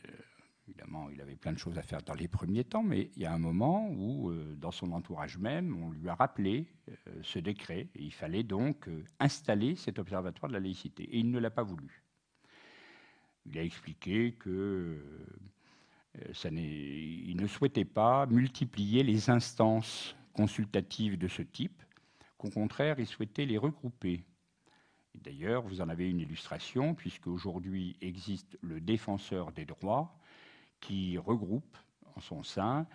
[0.67, 3.27] évidemment, il avait plein de choses à faire dans les premiers temps, mais il y
[3.27, 6.67] a un moment où, euh, dans son entourage même, on lui a rappelé
[7.23, 7.89] ce décret.
[7.95, 8.91] Et il fallait donc
[9.21, 11.05] installer cet observatoire de la laïcité.
[11.05, 12.03] Et il ne l'a pas voulu.
[13.47, 15.01] Il a expliqué que
[16.33, 21.83] ça il ne souhaitait pas multiplier les instances consultatives de ce type
[22.39, 24.25] qu'au contraire, il souhaitait les regrouper.
[25.15, 30.17] D'ailleurs, vous en avez une illustration, puisque aujourd'hui existe le défenseur des droits,
[30.81, 31.77] qui regroupe
[32.15, 32.87] en son sein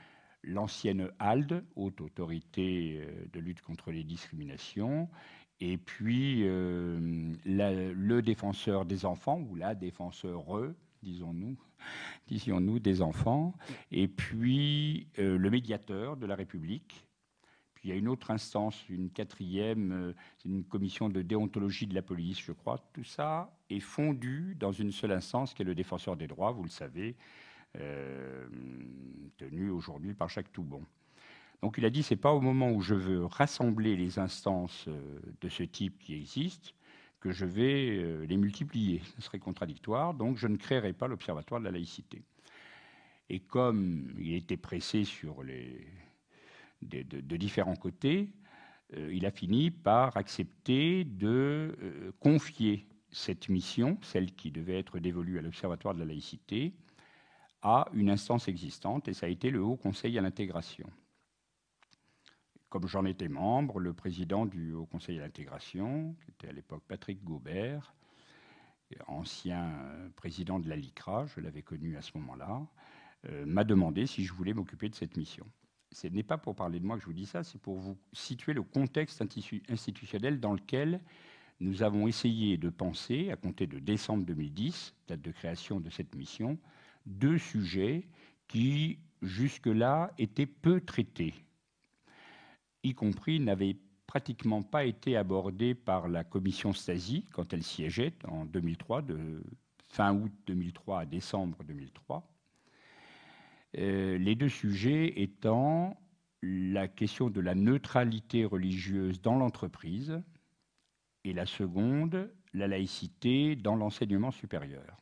[0.44, 5.10] l'ancienne ALDE, Haute Autorité euh, de lutte contre les discriminations,
[5.60, 10.44] et puis euh, le défenseur des enfants, ou la défenseur,
[11.02, 11.58] disons-nous,
[12.28, 13.54] disions-nous, des enfants,
[13.92, 17.06] et puis euh, le médiateur de la République,
[17.84, 20.14] il y a une autre instance, une quatrième, euh,
[20.46, 22.80] une commission de déontologie de la police, je crois.
[22.94, 26.64] Tout ça est fondu dans une seule instance qui est le défenseur des droits, vous
[26.64, 27.16] le savez,
[27.78, 28.48] euh,
[29.38, 30.84] tenu aujourd'hui par Jacques Toubon.
[31.62, 35.20] Donc il a dit, c'est pas au moment où je veux rassembler les instances euh,
[35.42, 36.72] de ce type qui existent
[37.24, 39.02] que je vais les multiplier.
[39.16, 42.22] Ce serait contradictoire, donc je ne créerai pas l'Observatoire de la laïcité.
[43.30, 45.88] Et comme il était pressé sur les,
[46.82, 48.28] de, différents côtés,
[48.98, 55.00] euh, il a fini par accepter de euh, confier cette mission, celle qui devait être
[55.00, 56.74] dévolue à l'Observatoire de la laïcité,
[57.62, 60.90] à une instance existante, et ça a été le Haut Conseil à l'intégration.
[62.74, 66.82] Comme j'en étais membre, le président du Haut Conseil à l'intégration, qui était à l'époque
[66.88, 67.94] Patrick Gaubert,
[69.06, 72.66] ancien euh, président de la LICRA, je l'avais connu à ce moment-là,
[73.46, 75.46] m'a demandé si je voulais m'occuper de cette mission.
[75.92, 77.96] Ce n'est pas pour parler de moi que je vous dis ça, c'est pour vous
[78.12, 79.24] situer le contexte
[79.70, 81.00] institutionnel dans lequel
[81.60, 86.16] nous avons essayé de penser, à compter de décembre 2010, date de création de cette
[86.16, 86.58] mission,
[87.06, 88.08] deux sujets
[88.48, 91.36] qui, jusque-là, étaient peu traités,
[92.84, 93.78] y compris n'avaient
[94.08, 99.44] pratiquement pas été abordés par la commission Stasi quand elle siégeait en 2003, de
[99.88, 102.30] fin août 2003 à décembre 2003.
[103.78, 105.98] Euh, les deux sujets étant
[106.44, 110.22] la question de la neutralité religieuse dans l'entreprise
[111.24, 114.98] et la seconde, la laïcité dans l'enseignement supérieur.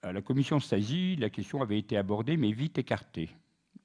[0.00, 3.30] À la commission Stasi, la question avait été abordée mais vite écartée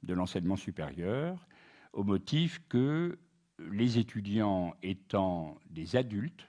[0.02, 1.46] de l'enseignement supérieur
[1.94, 3.18] au motif que
[3.60, 6.48] les étudiants étant des adultes,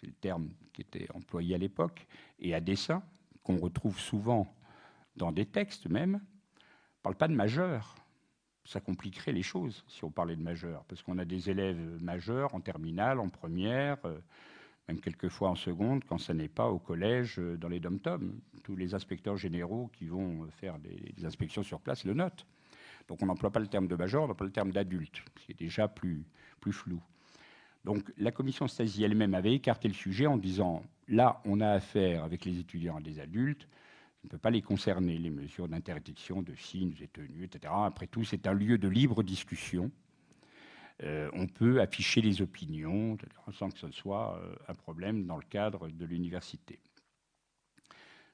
[0.00, 2.06] c'est le terme qui était employé à l'époque,
[2.38, 3.02] et à dessein,
[3.42, 4.52] qu'on retrouve souvent
[5.16, 7.94] dans des textes même, ne parle pas de majeur.
[8.64, 12.54] Ça compliquerait les choses si on parlait de majeur, parce qu'on a des élèves majeurs
[12.54, 14.18] en terminale, en première, euh,
[14.88, 18.40] même quelquefois en seconde, quand ça n'est pas au collège, euh, dans les dom-toms.
[18.62, 22.46] Tous les inspecteurs généraux qui vont faire des, inspections sur place le notent.
[23.08, 25.52] Donc on n'emploie pas le terme de majeur, on emploie le terme d'adulte, ce qui
[25.52, 26.24] est déjà plus,
[26.70, 27.00] flou.
[27.84, 32.24] Donc la commission Stasi elle-même avait écarté le sujet en disant là, on a affaire
[32.24, 33.68] avec les étudiants à des adultes,
[34.24, 37.72] ne peut pas les concerner, les mesures d'interdiction de signes et tenues, etc.
[37.76, 39.90] Après tout, c'est un lieu de libre discussion.
[41.02, 43.16] Euh, on peut afficher les opinions
[43.52, 46.78] sans que ce soit euh, un problème dans le cadre de l'université.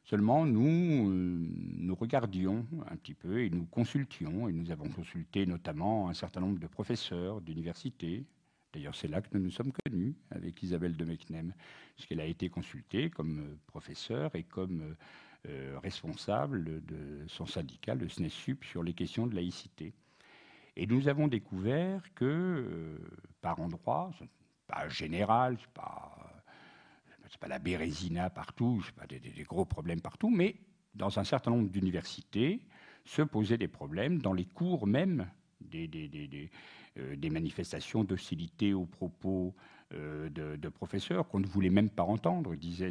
[0.08, 1.46] Seulement, nous, euh,
[1.76, 6.40] nous regardions un petit peu et nous consultions, et nous avons consulté notamment un certain
[6.40, 8.24] nombre de professeurs d'université,
[8.74, 11.54] D'ailleurs, c'est là que nous nous sommes connus avec Isabelle de Mecnem,
[11.94, 14.94] puisqu'elle a été consultée comme euh, professeure et comme
[15.48, 19.94] euh, responsable de son syndicat, le SNESUP, sur les questions de laïcité.
[20.76, 22.98] Et nous avons découvert que,
[23.40, 24.10] par endroits,
[24.66, 26.37] pas général, n'est
[27.32, 30.56] pas, pas, la bérésina partout, ce pas des, des, gros problèmes partout, mais
[30.94, 32.62] dans un certain nombre d'universités,
[33.04, 35.28] se posaient des problèmes dans les cours même
[35.60, 36.50] des,
[36.98, 39.54] euh, manifestations d'hostilité aux propos
[39.94, 42.90] euh, de, professeurs qu'on ne voulait même pas entendre, disaient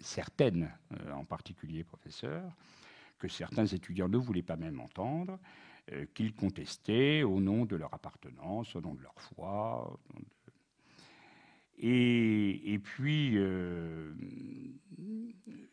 [0.00, 2.52] certaines, euh, en particulier professeurs,
[3.18, 5.38] que certains étudiants ne voulaient pas même entendre,
[6.14, 9.96] qu'ils contestaient au nom de leur appartenance, au nom de leur foi.
[11.78, 13.38] Et, puis,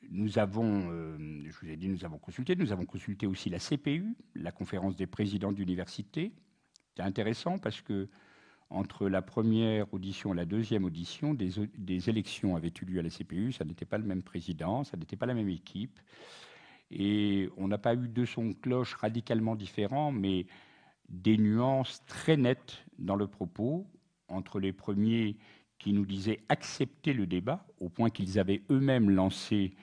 [0.10, 0.89] nous avons,
[1.20, 4.95] je vous ai dit, nous avons consulté, nous avons consulté aussi la CPU, la conférence
[4.95, 6.34] des présidents d'université,
[6.95, 8.08] c'est intéressant parce que
[8.70, 13.10] entre la première audition et la deuxième audition, des, élections avaient eu lieu à la
[13.10, 13.51] CPU.
[13.51, 15.99] Ça n'était pas le même président, ça n'était pas la même équipe.
[16.89, 20.47] Et on n'a pas eu deux sons de cloche radicalement différents, mais
[21.08, 23.86] des nuances très nettes dans le propos
[24.28, 25.38] entre les premiers
[25.84, 29.73] qui nous disaient accepter le débat, au point qu'ils avaient eux-mêmes lancé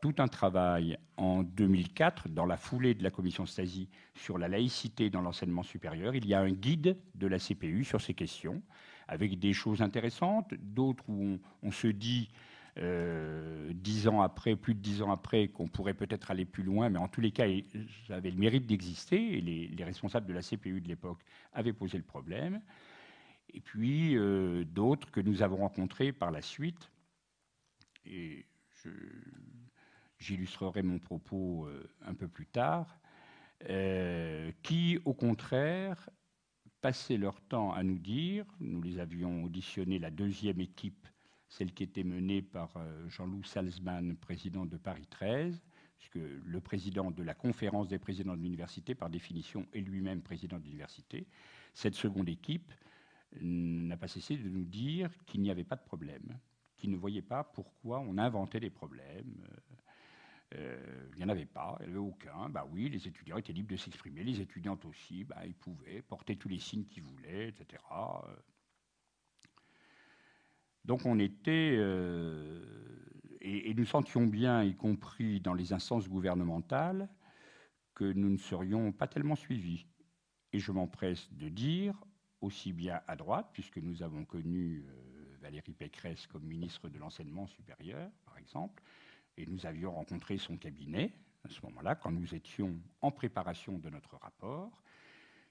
[0.00, 5.10] tout un travail en 2004 dans la foulée de la commission Stasi sur la laïcité
[5.10, 6.16] dans l'enseignement supérieur.
[6.16, 8.62] Il y a un guide de la CPU sur ces questions,
[9.06, 12.30] avec des choses intéressantes, d'autres où on, se dit
[12.78, 13.72] euh,
[14.08, 17.06] ans après, plus de dix ans après, qu'on pourrait peut-être aller plus loin, mais en
[17.06, 17.46] tous les cas,
[18.08, 21.20] ça avait le mérite d'exister, et les, responsables de la CPU de l'époque
[21.52, 22.60] avaient posé le problème.
[23.54, 26.90] Et puis euh, d'autres que nous avons rencontrés par la suite.
[28.04, 28.44] Et
[30.18, 32.98] j'illustrerai mon propos euh, un peu plus tard,
[33.70, 36.10] euh, qui, au contraire,
[36.80, 41.06] passaient leur temps à nous dire, nous les avions auditionnés, la deuxième équipe,
[41.48, 42.74] celle qui était menée par
[43.08, 45.62] Jean-Loup Salzman, président de Paris 13,
[45.96, 50.58] puisque le président de la conférence des présidents de l'université, par définition, est lui-même président
[50.58, 51.26] de l'université.
[51.72, 52.70] Cette seconde équipe
[53.40, 56.38] n'a pas cessé de nous dire qu'il n'y avait pas de problème,
[56.76, 59.46] qu'il ne voyait pas pourquoi on inventait des problèmes.
[60.54, 62.48] Euh, il n'y en avait pas, il n'y en avait aucun.
[62.48, 66.36] Bah oui, les étudiants étaient libres de s'exprimer, les étudiantes aussi, bah, ils pouvaient porter
[66.36, 67.82] tous les signes qu'ils voulaient, etc.
[70.84, 72.62] Donc on était, euh,
[73.40, 77.08] et, nous sentions bien, y compris dans les instances gouvernementales,
[77.94, 79.86] que nous ne serions pas tellement suivis.
[80.52, 81.98] Et je m'empresse de dire,
[82.44, 87.46] aussi bien à droite, puisque nous avons connu euh, Valérie Pécresse comme ministre de l'enseignement
[87.46, 88.82] supérieur, par exemple,
[89.36, 91.12] et nous avions rencontré son cabinet
[91.44, 94.82] à ce moment-là, quand nous étions en préparation de notre rapport,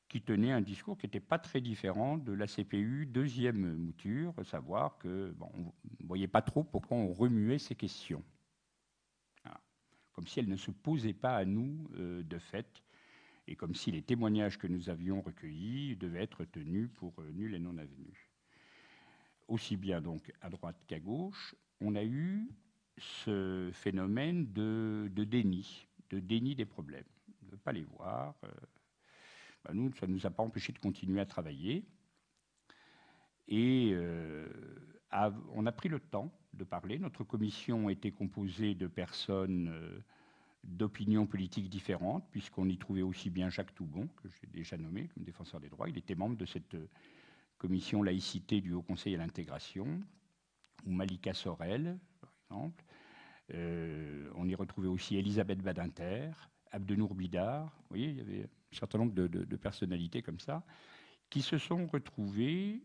[0.08, 4.98] qui tenait un discours qui n'était pas très différent de la CPU deuxième mouture, savoir
[4.98, 8.24] que bon, on ne voyait pas trop pourquoi on remuait ces questions.
[10.14, 12.83] Comme si elles ne se posaient pas à nous euh, de fait,
[13.48, 17.54] et comme si les témoignages que nous avions recueillis devaient être tenus pour euh, nuls
[17.54, 18.30] et non avenus.
[19.48, 22.50] Aussi bien donc à droite qu'à gauche, on a eu
[22.98, 27.04] ce phénomène de, déni, de déni des problèmes,
[27.42, 28.36] de ne pas les voir.
[28.44, 28.50] Euh,
[29.66, 31.84] bah, nous, ça ne nous a pas empêché de continuer à travailler.
[33.50, 34.48] Et euh,
[35.54, 36.98] on a pris le temps de parler.
[36.98, 40.04] Notre commission était composée de personnes
[40.64, 45.24] d'opinions politiques différentes, puisqu'on y trouvait aussi bien Jacques Toubon, que j'ai déjà nommé comme
[45.24, 45.90] défenseur des droits.
[45.90, 46.76] Il était membre de cette
[47.58, 50.02] commission laïcité du Haut Conseil à l'intégration,
[50.86, 51.98] ou Malika Sorel,
[52.54, 52.84] exemple.
[53.54, 56.32] Euh, on y retrouvait aussi Elisabeth Badinter,
[56.72, 57.66] Abdenour Bidar.
[57.66, 60.64] Vous voyez, il y avait un certain nombre de, personnalités comme ça
[61.30, 62.82] qui se sont retrouvées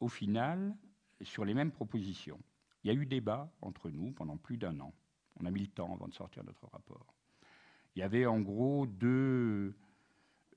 [0.00, 0.74] au final
[1.22, 2.40] sur les mêmes propositions.
[2.82, 4.92] Il y a eu débat entre nous pendant plus d'un an.
[5.40, 7.14] On a mis le temps avant de sortir notre rapport.
[7.94, 9.74] Il y avait en gros deux,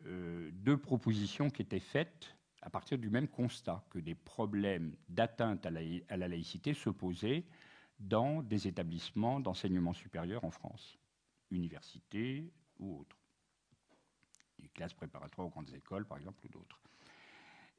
[0.06, 5.66] euh, deux propositions qui étaient faites à partir du même constat que des problèmes d'atteinte
[5.66, 7.46] à, la, laïcité se posaient
[8.00, 10.98] dans des établissements d'enseignement supérieur en France,
[11.52, 13.18] universités ou autres.
[14.60, 16.82] Des classes préparatoires aux grandes écoles, par exemple, ou d'autres.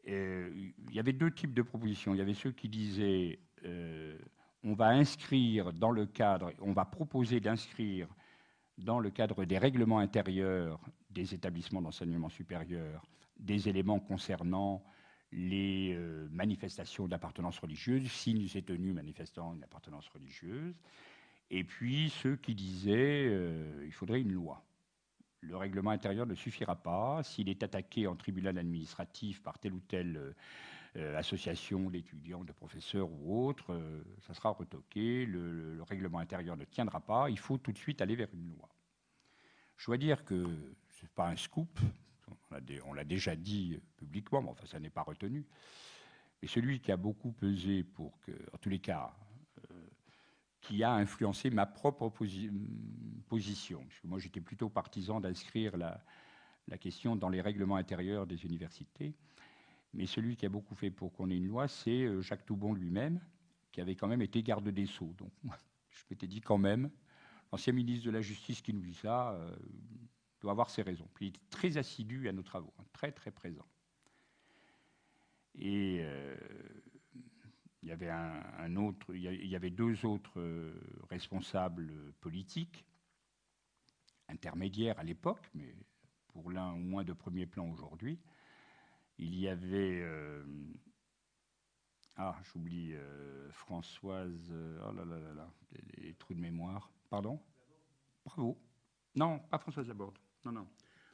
[0.06, 2.14] il y avait deux types de propositions.
[2.14, 4.18] Il y avait ceux qui disaient euh,
[4.64, 8.08] on va inscrire dans le cadre, on va proposer d'inscrire
[8.76, 10.80] dans le cadre des règlements intérieurs
[11.10, 13.02] des établissements d'enseignement supérieur
[13.38, 14.84] des éléments concernant
[15.30, 20.74] les euh, manifestations d'appartenance religieuse, signes et tenues manifestant une appartenance religieuse,
[21.50, 24.64] et puis ceux qui disaient euh, il faudrait une loi.
[25.40, 27.22] Le règlement intérieur ne suffira pas.
[27.22, 30.34] S'il est attaqué en tribunal administratif par tel ou tel
[30.94, 33.78] association d'étudiants, de professeurs ou autres,
[34.26, 38.16] ça sera retoqué, le, règlement intérieur ne tiendra pas, il faut tout de suite aller
[38.16, 38.68] vers une loi.
[39.76, 40.44] Je dois dire que
[40.90, 41.78] ce n'est pas un scoop,
[42.84, 45.46] on l'a déjà dit publiquement, mais enfin ça n'est pas retenu.
[46.42, 49.12] Mais celui qui a beaucoup pesé pour que, en tous les cas,
[50.60, 52.12] qui a influencé ma propre
[53.28, 53.84] position.
[53.84, 56.02] Parce que moi, j'étais plutôt partisan d'inscrire la,
[56.78, 59.14] question dans les règlements intérieurs des universités.
[59.94, 62.74] Mais celui qui a beaucoup fait pour qu'on ait une loi, c'est euh, Jacques Toubon
[62.74, 63.20] lui-même,
[63.72, 65.14] qui avait quand même été garde des Sceaux.
[65.16, 65.32] Donc,
[65.90, 66.90] je m'étais dit quand même,
[67.50, 69.56] l'ancien ministre de la Justice qui nous dit ça euh,
[70.40, 71.08] doit avoir ses raisons.
[71.14, 73.66] Puis il était très assidu à nos travaux, hein, très très présent.
[75.54, 76.36] Et euh,
[77.82, 79.12] il y avait un, autre,
[79.68, 80.72] deux autres
[81.08, 82.84] responsables politiques,
[84.28, 85.74] intermédiaires à l'époque, mais
[86.28, 88.18] pour l'un au moins de premier plan aujourd'hui.
[89.18, 90.44] Il y avait, euh,
[92.16, 95.52] ah, j'oublie, euh, Françoise, oh là là là là,
[95.96, 97.40] les, trous de mémoire, pardon?
[98.24, 98.58] Bravo.
[99.14, 100.68] Non, pas Françoise Laborde, non, non.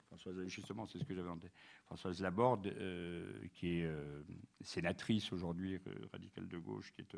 [0.06, 1.38] Françoise, justement, c'est ce que j'avais en.
[1.86, 4.22] Françoise Laborde, euh, qui est euh,
[4.60, 7.16] sénatrice aujourd'hui, euh, radicale de gauche, qui est.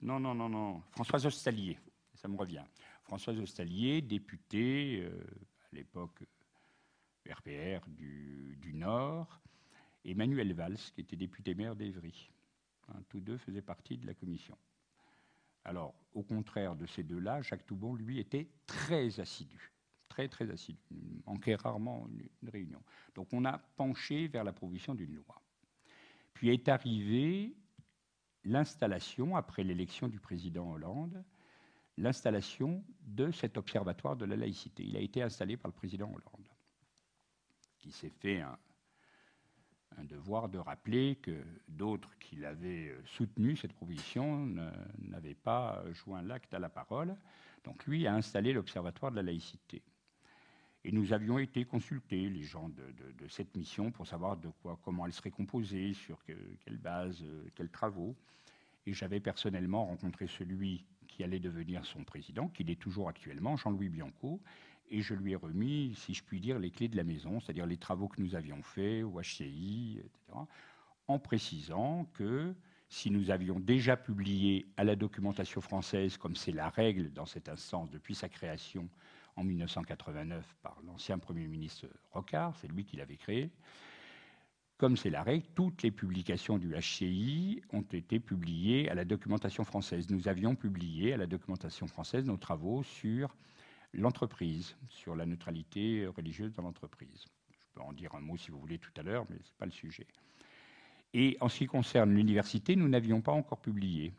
[0.00, 0.80] non, non, non, non.
[0.92, 1.78] Françoise Ostalier,
[2.14, 2.64] ça me revient.
[3.02, 6.24] Françoise Ostalier, députée, à l'époque
[7.28, 9.42] RPR du, du, Nord,
[10.04, 12.30] et Manuel Valls, qui était député maire d'Evry.
[12.88, 14.56] Hein, tous deux faisaient partie de la commission.
[15.64, 19.74] Alors, au contraire de ces deux-là, Jacques Toubon, lui, était très assidu
[20.14, 20.78] très très assidu,
[21.26, 22.80] manquait rarement une, réunion.
[23.16, 25.42] Donc on a penché vers la provision d'une loi.
[26.34, 27.56] Puis est arrivée
[28.44, 31.24] l'installation, après l'élection du président Hollande,
[31.96, 34.84] l'installation de cet observatoire de la laïcité.
[34.84, 36.48] Il a été installé par le président Hollande,
[37.78, 38.56] qui s'est fait un,
[39.98, 44.46] un, devoir de rappeler que d'autres qui l'avaient soutenu, cette proposition,
[44.98, 47.16] n'avaient pas joint l'acte à la parole.
[47.64, 49.82] Donc lui a installé l'observatoire de la laïcité.
[50.84, 55.06] Et nous avions été consultés, les gens de, cette mission, pour savoir de quoi, comment
[55.06, 58.14] elle serait composée, sur quelle base, euh, quels travaux.
[58.86, 63.88] Et j'avais personnellement rencontré celui qui allait devenir son président, qui l'est toujours actuellement, Jean-Louis
[63.88, 64.42] Bianco,
[64.90, 67.66] et je lui ai remis, si je puis dire, les clés de la maison, c'est-à-dire
[67.66, 70.38] les travaux que nous avions faits au HCI, etc.,
[71.06, 72.54] en précisant que
[72.88, 77.48] si nous avions déjà publié à la documentation française, comme c'est la règle dans cette
[77.48, 78.88] instance depuis sa création,
[79.36, 83.50] en 1989 par l'ancien Premier ministre Rocard, c'est lui qui l'avait créé.
[84.76, 89.64] Comme c'est la règle, toutes les publications du HCI ont été publiées à la documentation
[89.64, 90.10] française.
[90.10, 93.36] Nous avions publié à la documentation française nos travaux sur
[93.94, 97.24] l'entreprise, sur la neutralité religieuse dans l'entreprise.
[97.50, 99.58] Je peux en dire un mot si vous voulez tout à l'heure, mais ce n'est
[99.58, 100.06] pas le sujet.
[101.12, 104.12] Et en ce qui concerne l'université, nous n'avions pas encore publié.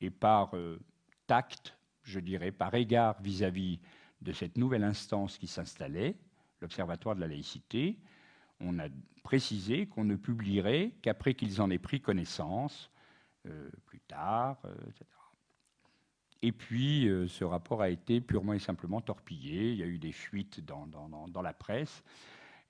[0.00, 0.78] Et par euh,
[1.26, 3.80] tact, je dirais, par égard vis-à-vis
[4.22, 6.16] de cette nouvelle instance qui s'installait,
[6.60, 7.98] l'Observatoire de la laïcité,
[8.60, 8.88] on a
[9.22, 12.90] précisé qu'on ne publierait qu'après qu'ils en aient pris connaissance,
[13.46, 15.04] euh, plus tard, euh, etc.
[16.42, 19.72] Et puis, euh, ce rapport a été purement et simplement torpillé.
[19.72, 22.02] Il y a eu des fuites dans, dans la presse.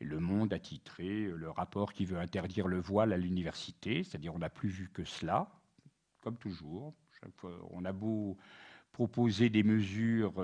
[0.00, 4.38] Le Monde a titré le rapport qui veut interdire le voile à l'université, c'est-à-dire on
[4.38, 5.48] n'a plus vu que cela,
[6.20, 6.94] comme toujours.
[7.20, 8.36] Chaque fois, on a beau
[8.92, 10.34] proposer des mesures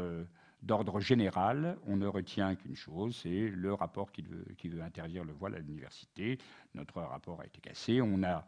[0.63, 5.25] d'ordre général, on ne retient qu'une chose, c'est le rapport qui veut, qui veut, interdire
[5.25, 6.39] le voile à l'université.
[6.75, 8.01] Notre rapport a été cassé.
[8.01, 8.47] On a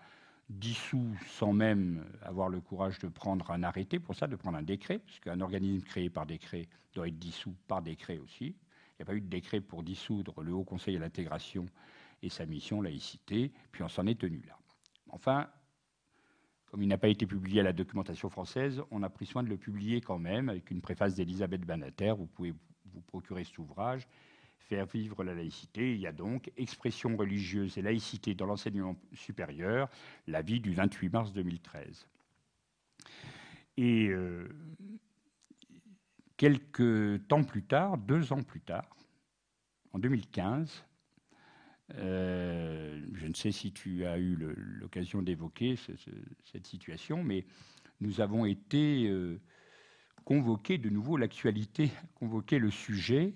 [0.48, 4.62] dissous sans même avoir le courage de prendre un arrêté pour ça, de prendre un
[4.62, 8.46] décret, puisqu'un organisme créé par décret doit être dissous par décret aussi.
[8.46, 11.66] Il n'y a pas eu de décret pour dissoudre le Haut Conseil à l'intégration
[12.22, 14.58] et sa mission laïcité, puis on s'en est tenu là.
[15.10, 15.48] Enfin,
[16.66, 19.48] comme il n'a pas été publié à la documentation française, on a pris soin de
[19.48, 22.12] le publier quand même avec une préface d'Elisabeth Banater.
[22.16, 22.52] Vous pouvez
[22.86, 24.06] vous procurer cet ouvrage.
[24.68, 25.94] Faire vivre la laïcité.
[25.94, 29.88] Il y a donc Expression religieuse et laïcité dans l'enseignement supérieur,
[30.26, 32.08] l'avis du 28 mars 2013.
[33.76, 34.48] Et euh,
[36.36, 38.96] quelques temps plus tard, deux ans plus tard,
[39.92, 40.84] en 2015,
[41.96, 47.44] euh, je ne sais si tu as eu l'occasion d'évoquer cette situation, mais
[48.00, 49.40] nous avons été euh,
[50.24, 53.34] convoqués de nouveau, l'actualité convoqué le sujet,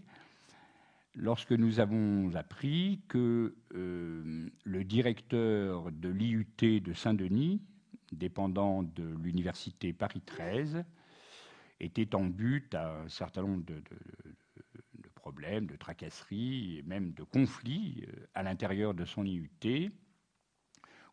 [1.18, 7.60] lorsque nous avons appris que euh, le directeur de l'IUT de Saint-Denis,
[8.12, 10.84] dépendant de l'université Paris 13,
[11.80, 13.82] était en but à un certain nombre de
[15.14, 19.90] problèmes, de tracasseries et même de conflits euh, à l'intérieur de son IUT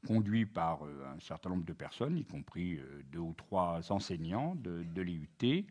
[0.05, 2.79] conduit par un certain nombre de personnes, y compris
[3.11, 5.65] deux ou trois enseignants de, l'IUT,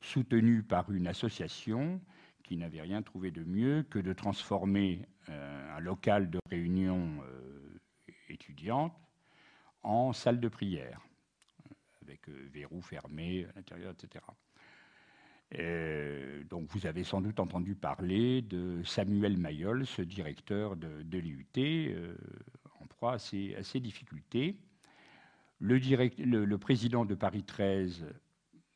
[0.00, 2.00] soutenu par une association
[2.44, 7.22] qui n'avait rien trouvé de mieux que de transformer un local de réunion
[8.28, 8.92] étudiante
[9.82, 11.00] en salle de prière,
[12.02, 14.24] avec verrou fermé à l'intérieur, etc.
[15.58, 21.46] Euh, donc vous avez sans doute entendu parler de Samuel Mayol, ce directeur de, l'IUT,
[21.56, 22.16] euh,
[22.80, 24.58] en proie à ces, difficultés.
[25.60, 28.06] Le, le, président de Paris 13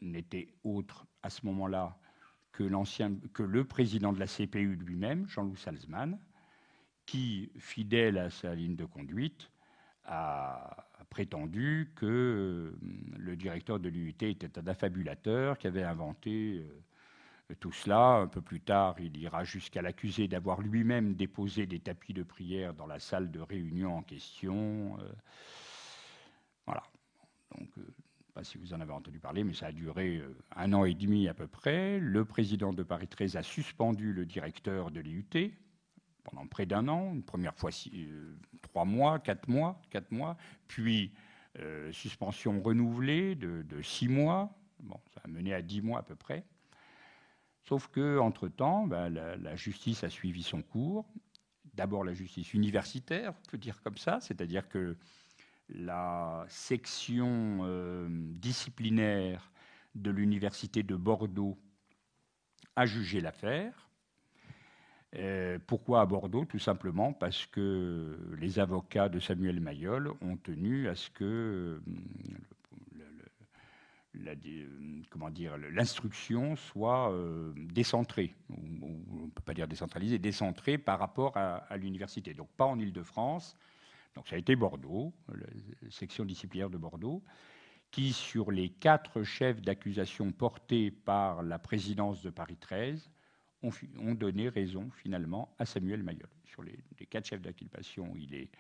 [0.01, 1.99] n'était autre à ce moment-là
[2.59, 6.19] que, que le président de la CPU lui-même, Jean-Louis Salzman,
[7.07, 9.51] qui, fidèle à sa ligne de conduite,
[10.05, 12.79] a prétendu que euh,
[13.17, 16.65] le directeur de l'UIT était un affabulateur qui avait inventé
[17.51, 18.17] euh, tout cela.
[18.17, 22.75] Un peu plus tard, il ira jusqu'à l'accuser d'avoir lui-même déposé des tapis de prière
[22.75, 24.99] dans la salle de réunion en question.
[25.01, 25.13] Euh.
[26.67, 26.83] voilà.
[27.57, 27.71] Donc,
[28.45, 30.23] si vous en avez entendu parler, mais ça a duré
[30.57, 31.99] un an et demi à peu près.
[31.99, 35.53] Le président de Paris 13 a suspendu le directeur de l'IUT
[36.31, 40.37] pendant près d'un an, une première fois euh, trois mois, quatre mois, quatre mois,
[40.67, 41.13] puis
[41.59, 44.55] euh, suspension renouvelée de, six mois.
[44.81, 46.45] Bon, ça a mené à dix mois à peu près.
[47.65, 51.07] Sauf que entre temps, ben, la, justice a suivi son cours.
[51.75, 54.97] D'abord la justice universitaire, on peut dire comme ça, c'est-à-dire que
[55.69, 59.51] la section euh, disciplinaire
[59.95, 61.59] de l'université de Bordeaux
[62.77, 63.89] a jugé l'affaire
[65.15, 66.45] euh, pourquoi à Bordeaux?
[66.45, 71.81] Tout simplement parce que les avocats de Samuel Mayol ont tenu à ce que
[75.11, 81.37] comment dire, l'instruction soit euh, décentrée, on ne peut pas dire décentralisée, décentrée par rapport
[81.37, 82.35] à, l'université.
[82.35, 83.57] Donc pas en Ile-de-France.
[84.15, 85.47] Donc ça a été Bordeaux, la
[85.91, 87.23] section disciplinaire de Bordeaux,
[87.91, 93.11] qui, sur les quatre chefs d'accusation portés par la présidence de Paris 13,
[93.63, 96.29] ont, donné raison finalement à Samuel Mayol.
[96.45, 97.41] Sur les, quatre chefs
[98.35, 98.51] est,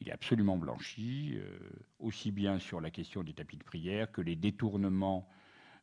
[0.00, 1.58] il est absolument blanchi, euh,
[1.98, 5.28] aussi bien sur la question des tapis de prière que les détournements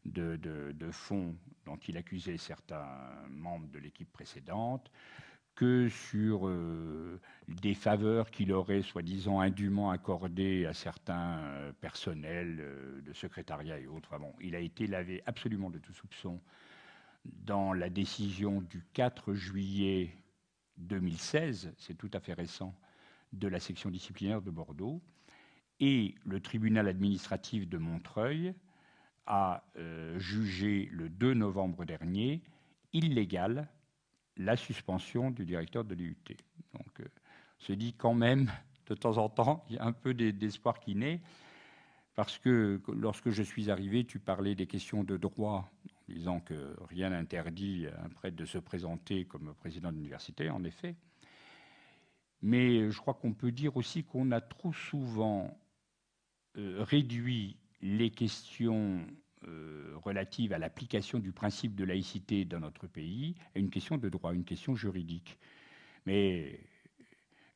[0.05, 1.35] de, fonds
[1.65, 2.87] dont il accusait certains
[3.29, 4.91] membres de l'équipe précédente,
[5.55, 13.13] que sur euh, des faveurs qu'il aurait soi-disant indûment accordées à certains euh, personnels de
[13.13, 14.17] secrétariat et autres.
[14.17, 16.39] bon, il a été lavé absolument de tout soupçon
[17.25, 20.15] dans la décision du 4 juillet
[20.77, 22.75] 2016, c'est tout à fait récent,
[23.33, 25.01] de la section disciplinaire de Bordeaux,
[25.79, 28.53] et le tribunal administratif de Montreuil
[29.25, 32.41] a euh, jugé le 2 novembre dernier
[32.93, 33.69] illégale
[34.37, 36.15] la suspension du directeur de l'IUT.
[36.73, 37.05] Donc, euh,
[37.57, 38.51] se dit quand même,
[38.87, 41.21] de temps en temps, il y a un peu d'espoir qui naît,
[42.15, 45.71] parce que lorsque je suis arrivé, tu parlais des questions de droit
[46.07, 50.95] disant que rien n'interdit un prêtre de se présenter comme président de l'université, en effet.
[52.41, 55.57] Mais je crois qu'on peut dire aussi qu'on a trop souvent
[56.57, 59.05] euh, réduit les questions
[59.47, 64.09] euh, relatives à l'application du principe de laïcité dans notre pays à une question de
[64.09, 65.37] droit, une question juridique.
[66.05, 66.59] Mais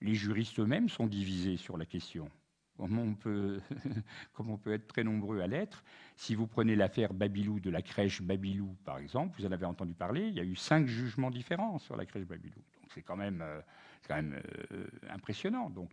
[0.02, 2.30] les juristes eux-mêmes sont divisés sur la question
[2.78, 3.62] comme on peut,
[4.40, 5.84] on peut être très nombreux à l'être?
[6.16, 9.94] Si vous prenez l'affaire Babilou de la crèche Babilou, par exemple, vous en avez entendu
[9.94, 12.56] parler, il y a eu cinq jugements différents sur la crèche Babilou.
[12.56, 13.62] Donc c'est quand même, euh,
[14.08, 14.42] quand même
[14.72, 15.70] euh, impressionnant.
[15.70, 15.92] Donc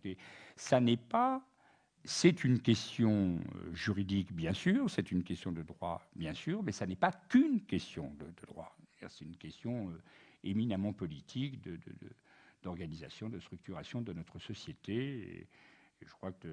[0.55, 1.41] ça n'est pas,
[2.05, 6.71] c'est une question euh, juridique, bien sûr, c'est une question de droit, bien sûr, mais
[6.71, 8.75] ça n'est pas qu'une question de, droit.
[9.07, 9.93] C'est une question
[10.43, 11.59] éminemment politique,
[12.61, 15.39] d'organisation, de, de, structuration de notre société.
[15.39, 15.47] Et,
[16.05, 16.47] je crois que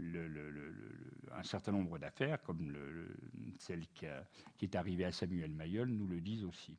[0.00, 0.72] euh,
[1.32, 2.74] un certain nombre d'affaires, comme
[3.58, 4.06] celle qui,
[4.58, 6.76] qui est arrivée à Samuel Mayol, nous le disent aussi.